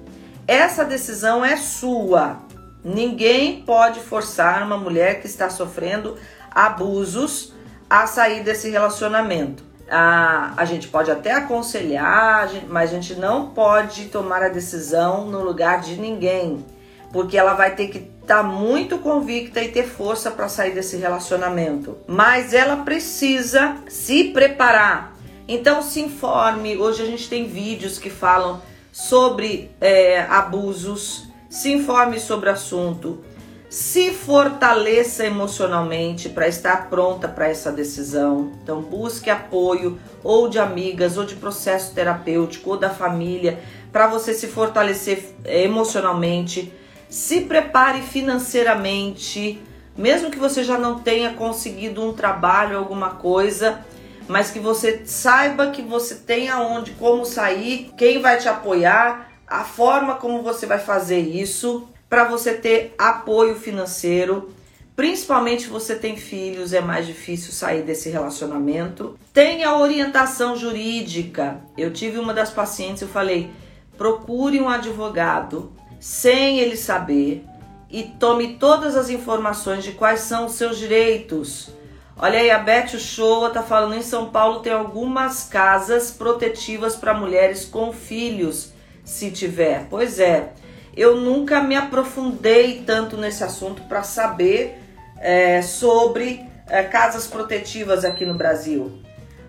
Essa 0.47 0.85
decisão 0.85 1.45
é 1.45 1.57
sua. 1.57 2.39
Ninguém 2.85 3.63
pode 3.63 4.01
forçar 4.01 4.63
uma 4.63 4.77
mulher 4.77 5.21
que 5.21 5.27
está 5.27 5.51
sofrendo 5.51 6.17
abusos 6.51 7.53
a 7.91 8.07
sair 8.07 8.43
desse 8.43 8.71
relacionamento. 8.71 9.65
A, 9.91 10.53
a 10.57 10.65
gente 10.65 10.89
pode 10.89 11.11
até 11.11 11.33
aconselhar, 11.33 12.49
mas 12.69 12.91
a 12.91 12.95
gente 12.95 13.15
não 13.15 13.51
pode 13.51 14.07
tomar 14.07 14.43
a 14.43 14.49
decisão 14.49 15.27
no 15.27 15.43
lugar 15.43 15.81
de 15.81 15.97
ninguém, 15.97 16.65
porque 17.13 17.39
ela 17.39 17.55
vai 17.55 17.75
ter 17.75 17.89
que 17.89 17.99
estar 17.99 18.39
tá 18.39 18.43
muito 18.43 18.99
convicta 18.99 19.61
e 19.63 19.69
ter 19.69 19.85
força 19.85 20.31
para 20.31 20.49
sair 20.49 20.75
desse 20.75 20.97
relacionamento. 20.97 21.99
Mas 22.07 22.53
ela 22.53 22.79
precisa 22.79 23.77
se 23.89 24.25
preparar 24.25 25.17
então 25.49 25.83
se 25.83 26.01
informe. 26.01 26.77
Hoje 26.77 27.03
a 27.03 27.07
gente 27.07 27.29
tem 27.29 27.47
vídeos 27.47 27.99
que 27.99 28.11
falam 28.11 28.61
sobre 28.97 29.71
é, 29.79 30.23
abusos. 30.23 31.29
Se 31.51 31.71
informe 31.71 32.19
sobre 32.19 32.49
o 32.49 32.53
assunto. 32.53 33.23
se 33.69 34.13
fortaleça 34.13 35.27
emocionalmente 35.27 36.31
para 36.31 36.49
estar 36.49 36.89
pronta 36.89 37.29
para 37.29 37.49
essa 37.49 37.71
decisão. 37.71 38.53
Então, 38.63 38.81
busque 38.81 39.29
apoio 39.29 39.99
ou 40.25 40.49
de 40.49 40.59
amigas, 40.59 41.19
ou 41.19 41.27
de 41.27 41.35
processo 41.35 41.93
terapêutico, 41.93 42.71
ou 42.71 42.79
da 42.79 42.89
família, 42.89 43.61
para 43.93 44.07
você 44.07 44.33
se 44.33 44.47
fortalecer 44.47 45.25
eh, 45.45 45.65
emocionalmente. 45.65 46.73
Se 47.11 47.43
prepare 47.43 48.01
financeiramente, 48.01 49.61
mesmo 49.95 50.31
que 50.31 50.39
você 50.39 50.65
já 50.65 50.79
não 50.79 51.01
tenha 51.01 51.35
conseguido 51.35 52.03
um 52.03 52.15
trabalho, 52.15 52.79
alguma 52.79 53.11
coisa, 53.11 53.85
mas 54.29 54.51
que 54.51 54.59
você 54.59 55.03
saiba 55.05 55.71
que 55.71 55.83
você 55.83 56.17
tem 56.17 56.49
aonde, 56.49 56.93
como 56.93 57.25
sair, 57.25 57.91
quem 57.97 58.21
vai 58.21 58.39
te 58.39 58.49
apoiar, 58.49 59.31
a 59.47 59.65
forma 59.65 60.17
como 60.17 60.43
você 60.43 60.67
vai 60.67 60.79
fazer 60.79 61.21
isso 61.21 61.89
para 62.09 62.25
você 62.25 62.55
ter 62.55 62.95
apoio 62.99 63.57
financeiro. 63.57 64.51
Principalmente 64.95 65.65
se 65.65 65.69
você 65.69 65.95
tem 65.95 66.17
filhos, 66.17 66.73
é 66.73 66.81
mais 66.81 67.07
difícil 67.07 67.53
sair 67.53 67.83
desse 67.83 68.09
relacionamento. 68.09 69.19
Tenha 69.33 69.77
orientação 69.77 70.57
jurídica. 70.57 71.61
Eu 71.77 71.93
tive 71.93 72.19
uma 72.19 72.33
das 72.33 72.51
pacientes, 72.51 73.03
eu 73.03 73.09
falei: 73.09 73.51
procure 73.97 74.61
um 74.61 74.69
advogado 74.69 75.71
sem 76.01 76.59
ele 76.59 76.77
saber 76.77 77.45
e 77.91 78.05
tome 78.05 78.55
todas 78.55 78.97
as 78.97 79.11
informações 79.11 79.85
de 79.85 79.93
quais 79.93 80.21
são 80.21 80.47
os 80.47 80.53
seus 80.53 80.79
direitos. 80.79 81.71
Olha 82.18 82.38
aí, 82.38 82.50
a 82.50 82.59
Beth 82.59 82.98
Showa 82.98 83.50
tá 83.50 83.62
falando 83.62 83.94
em 83.94 84.02
São 84.02 84.31
Paulo 84.31 84.61
tem 84.61 84.72
algumas 84.72 85.44
casas 85.44 86.11
protetivas 86.11 86.96
para 86.96 87.12
mulheres 87.12 87.64
com 87.64 87.92
filhos, 87.92 88.72
se 89.05 89.31
tiver. 89.31 89.87
Pois 89.90 90.18
é 90.18 90.52
eu 90.96 91.16
nunca 91.16 91.61
me 91.61 91.76
aprofundei 91.76 92.83
tanto 92.87 93.18
nesse 93.18 93.44
assunto 93.44 93.83
para 93.83 94.02
saber 94.02 94.81
é, 95.20 95.61
sobre 95.61 96.42
é, 96.68 96.83
casas 96.85 97.26
protetivas 97.26 98.05
aqui 98.05 98.24
no 98.24 98.35
Brasil. 98.35 99.02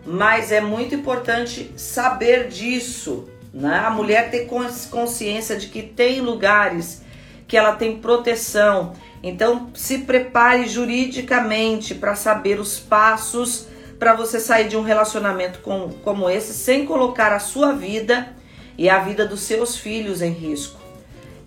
Mas 0.06 0.52
é 0.52 0.60
muito 0.60 0.94
importante 0.94 1.72
saber 1.78 2.50
disso. 2.50 3.30
Né? 3.54 3.80
A 3.80 3.90
mulher 3.90 4.30
ter 4.30 4.48
consciência 4.92 5.56
de 5.56 5.68
que 5.68 5.82
tem 5.82 6.20
lugares 6.20 7.02
que 7.48 7.56
ela 7.56 7.74
tem 7.74 7.98
proteção. 7.98 8.94
Então, 9.24 9.70
se 9.74 10.00
prepare 10.00 10.68
juridicamente 10.68 11.96
para 11.96 12.16
saber 12.16 12.60
os 12.60 12.80
passos 12.80 13.68
para 13.98 14.14
você 14.14 14.40
sair 14.40 14.68
de 14.68 14.78
um 14.78 14.84
relacionamento 14.84 15.60
com, 15.60 15.90
como 16.04 16.30
esse 16.30 16.54
sem 16.54 16.86
colocar 16.86 17.34
a 17.34 17.40
sua 17.40 17.74
vida 17.74 18.30
e 18.78 18.90
a 18.90 19.00
vida 19.00 19.26
dos 19.26 19.42
seus 19.42 19.76
filhos 19.76 20.22
em 20.22 20.32
risco. 20.32 20.80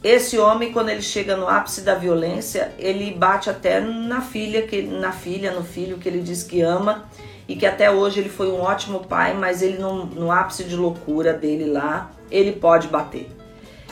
Esse 0.02 0.38
homem, 0.38 0.72
quando 0.72 0.88
ele 0.88 1.02
chega 1.02 1.36
no 1.36 1.46
ápice 1.46 1.82
da 1.82 1.94
violência, 1.94 2.72
ele 2.78 3.12
bate 3.12 3.50
até 3.50 3.80
na 3.80 4.20
filha, 4.20 4.62
que, 4.62 4.82
na 4.82 5.12
filha, 5.12 5.52
no 5.52 5.62
filho 5.62 5.98
que 5.98 6.08
ele 6.08 6.20
diz 6.20 6.42
que 6.42 6.62
ama 6.62 7.04
e 7.46 7.54
que 7.54 7.66
até 7.66 7.90
hoje 7.90 8.20
ele 8.20 8.30
foi 8.30 8.50
um 8.50 8.60
ótimo 8.60 9.00
pai, 9.00 9.34
mas 9.34 9.60
ele 9.60 9.78
no, 9.78 10.06
no 10.06 10.32
ápice 10.32 10.64
de 10.64 10.74
loucura 10.74 11.34
dele 11.34 11.66
lá, 11.66 12.10
ele 12.30 12.52
pode 12.52 12.88
bater. 12.88 13.30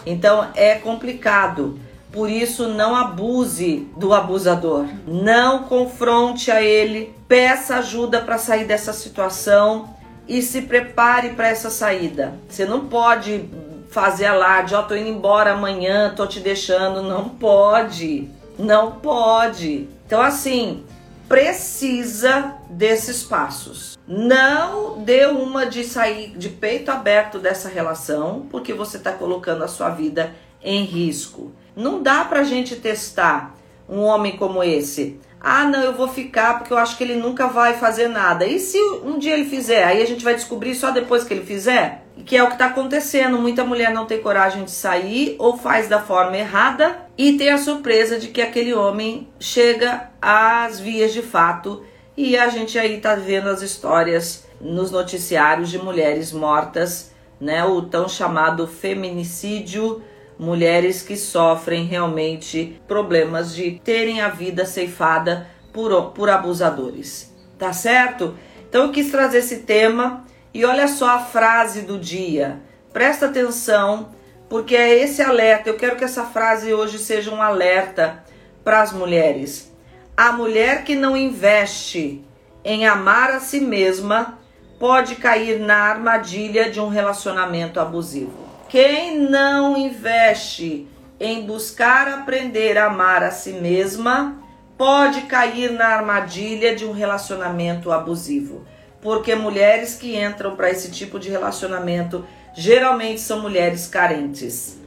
Então 0.07 0.49
é 0.55 0.77
complicado. 0.77 1.79
Por 2.19 2.29
isso, 2.29 2.67
não 2.67 2.97
abuse 2.97 3.87
do 3.97 4.13
abusador. 4.13 4.87
Não 5.07 5.63
confronte 5.63 6.51
a 6.51 6.61
ele. 6.61 7.15
Peça 7.29 7.77
ajuda 7.77 8.21
para 8.21 8.37
sair 8.37 8.65
dessa 8.65 8.93
situação 8.93 9.89
e 10.27 10.43
se 10.43 10.63
prepare 10.63 11.35
para 11.35 11.47
essa 11.47 11.71
saída. 11.71 12.35
Você 12.49 12.65
não 12.65 12.87
pode 12.87 13.49
fazer 13.93 14.27
alarde, 14.27 14.75
ó, 14.75 14.81
oh, 14.81 14.83
tô 14.83 14.97
indo 14.97 15.11
embora 15.11 15.53
amanhã, 15.53 16.13
tô 16.13 16.27
te 16.27 16.41
deixando. 16.41 17.03
Não 17.03 17.29
pode, 17.29 18.29
não 18.59 18.91
pode. 18.91 19.89
Então, 20.05 20.21
assim, 20.21 20.85
precisa 21.29 22.55
desses 22.69 23.23
passos. 23.23 23.97
Não 24.09 25.05
dê 25.05 25.27
uma 25.27 25.67
de 25.67 25.85
sair 25.85 26.37
de 26.37 26.49
peito 26.49 26.91
aberto 26.91 27.39
dessa 27.39 27.69
relação, 27.69 28.45
porque 28.51 28.73
você 28.73 28.99
tá 28.99 29.13
colocando 29.13 29.63
a 29.63 29.69
sua 29.69 29.91
vida 29.91 30.35
em 30.63 30.85
risco. 30.85 31.53
Não 31.75 32.03
dá 32.03 32.25
pra 32.25 32.43
gente 32.43 32.77
testar 32.77 33.55
um 33.89 34.01
homem 34.01 34.37
como 34.37 34.63
esse. 34.63 35.19
Ah, 35.41 35.65
não, 35.65 35.81
eu 35.81 35.95
vou 35.95 36.09
ficar 36.09 36.59
porque 36.59 36.73
eu 36.73 36.79
acho 36.79 36.97
que 36.97 37.05
ele 37.05 37.15
nunca 37.15 37.47
vai 37.47 37.75
fazer 37.75 38.09
nada. 38.09 38.45
E 38.45 38.59
se 38.59 38.77
um 39.05 39.19
dia 39.19 39.35
ele 39.35 39.49
fizer? 39.49 39.85
Aí 39.85 40.03
a 40.03 40.07
gente 40.07 40.25
vai 40.25 40.35
descobrir 40.35 40.75
só 40.75 40.91
depois 40.91 41.25
que 41.25 41.33
ele 41.33 41.47
fizer? 41.47 42.05
Que 42.27 42.37
é 42.37 42.43
o 42.43 42.49
que 42.49 42.55
está 42.55 42.67
acontecendo. 42.67 43.39
Muita 43.39 43.65
mulher 43.65 43.93
não 43.93 44.05
tem 44.05 44.21
coragem 44.21 44.65
de 44.65 44.73
sair 44.73 45.37
ou 45.39 45.57
faz 45.57 45.89
da 45.89 46.01
forma 46.01 46.37
errada 46.37 47.07
e 47.17 47.35
tem 47.35 47.51
a 47.51 47.59
surpresa 47.59 48.19
de 48.19 48.29
que 48.29 48.43
aquele 48.43 48.75
homem 48.75 49.29
chega 49.39 50.11
às 50.21 50.81
vias 50.81 51.13
de 51.13 51.23
fato. 51.23 51.85
E 52.17 52.37
a 52.37 52.49
gente 52.49 52.77
aí 52.77 53.01
tá 53.01 53.15
vendo 53.15 53.49
as 53.49 53.63
histórias 53.63 54.45
nos 54.61 54.91
noticiários 54.91 55.71
de 55.71 55.79
mulheres 55.79 56.33
mortas, 56.33 57.13
né? 57.41 57.65
O 57.65 57.83
tão 57.83 58.09
chamado 58.09 58.67
feminicídio 58.67 60.03
mulheres 60.39 61.03
que 61.03 61.17
sofrem 61.17 61.85
realmente 61.85 62.81
problemas 62.87 63.55
de 63.55 63.81
terem 63.83 64.21
a 64.21 64.29
vida 64.29 64.65
ceifada 64.65 65.49
por, 65.73 66.13
por 66.13 66.31
abusadores. 66.31 67.35
Tá 67.59 67.73
certo? 67.73 68.37
Então 68.69 68.85
eu 68.85 68.93
quis 68.93 69.11
trazer 69.11 69.39
esse 69.39 69.59
tema 69.59 70.25
e 70.55 70.65
olha 70.65 70.87
só 70.87 71.11
a 71.11 71.19
frase 71.19 71.83
do 71.83 71.99
dia. 71.99 72.61
Presta 72.93 73.27
atenção, 73.27 74.11
porque 74.49 74.77
é 74.77 75.03
esse 75.03 75.21
alerta. 75.21 75.69
Eu 75.69 75.77
quero 75.77 75.97
que 75.97 76.05
essa 76.05 76.25
frase 76.25 76.73
hoje 76.73 76.99
seja 76.99 77.31
um 77.31 77.43
alerta 77.43 78.23
para 78.63 78.81
as 78.81 78.93
mulheres. 78.93 79.73
A 80.17 80.33
mulher 80.33 80.85
que 80.85 80.95
não 80.95 81.17
investe 81.17 82.25
em 82.65 82.87
amar 82.87 83.31
a 83.31 83.41
si 83.41 83.61
mesma 83.61 84.39
pode 84.79 85.17
cair 85.17 85.59
na 85.59 85.77
armadilha 85.77 86.71
de 86.71 86.81
um 86.81 86.89
relacionamento 86.89 87.81
abusivo. 87.81 88.48
Quem 88.69 89.19
não 89.19 89.79
investe 89.79 90.87
em 91.19 91.47
buscar 91.47 92.07
aprender 92.07 92.77
a 92.77 92.87
amar 92.87 93.23
a 93.23 93.31
si 93.31 93.53
mesma 93.53 94.37
pode 94.77 95.23
cair 95.23 95.73
na 95.73 95.87
armadilha 95.87 96.77
de 96.77 96.85
um 96.85 96.93
relacionamento 96.93 97.91
abusivo. 97.91 98.67
Porque 99.01 99.35
mulheres 99.35 99.95
que 99.95 100.17
entram 100.17 100.55
para 100.55 100.71
esse 100.71 100.91
tipo 100.91 101.19
de 101.19 101.31
relacionamento 101.31 102.27
geralmente 102.55 103.21
são 103.21 103.41
mulheres 103.41 103.87
carentes, 103.87 104.79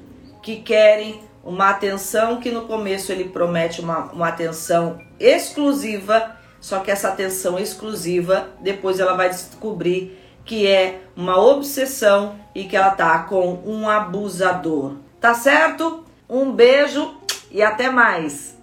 que 0.43 0.57
querem 0.57 1.21
uma 1.43 1.69
atenção 1.69 2.39
que 2.39 2.51
no 2.51 2.67
começo 2.67 3.11
ele 3.11 3.29
promete 3.29 3.81
uma, 3.81 4.11
uma 4.11 4.27
atenção 4.27 4.99
exclusiva, 5.19 6.37
só 6.59 6.79
que 6.79 6.91
essa 6.91 7.07
atenção 7.07 7.57
exclusiva 7.57 8.49
depois 8.59 8.99
ela 8.99 9.15
vai 9.15 9.29
descobrir 9.29 10.20
que 10.45 10.67
é 10.67 11.01
uma 11.15 11.39
obsessão 11.39 12.35
e 12.53 12.65
que 12.65 12.75
ela 12.75 12.91
tá 12.91 13.19
com 13.19 13.61
um 13.65 13.89
abusador. 13.89 14.95
Tá 15.19 15.33
certo? 15.33 16.03
Um 16.29 16.51
beijo 16.51 17.15
e 17.51 17.61
até 17.61 17.89
mais. 17.89 18.60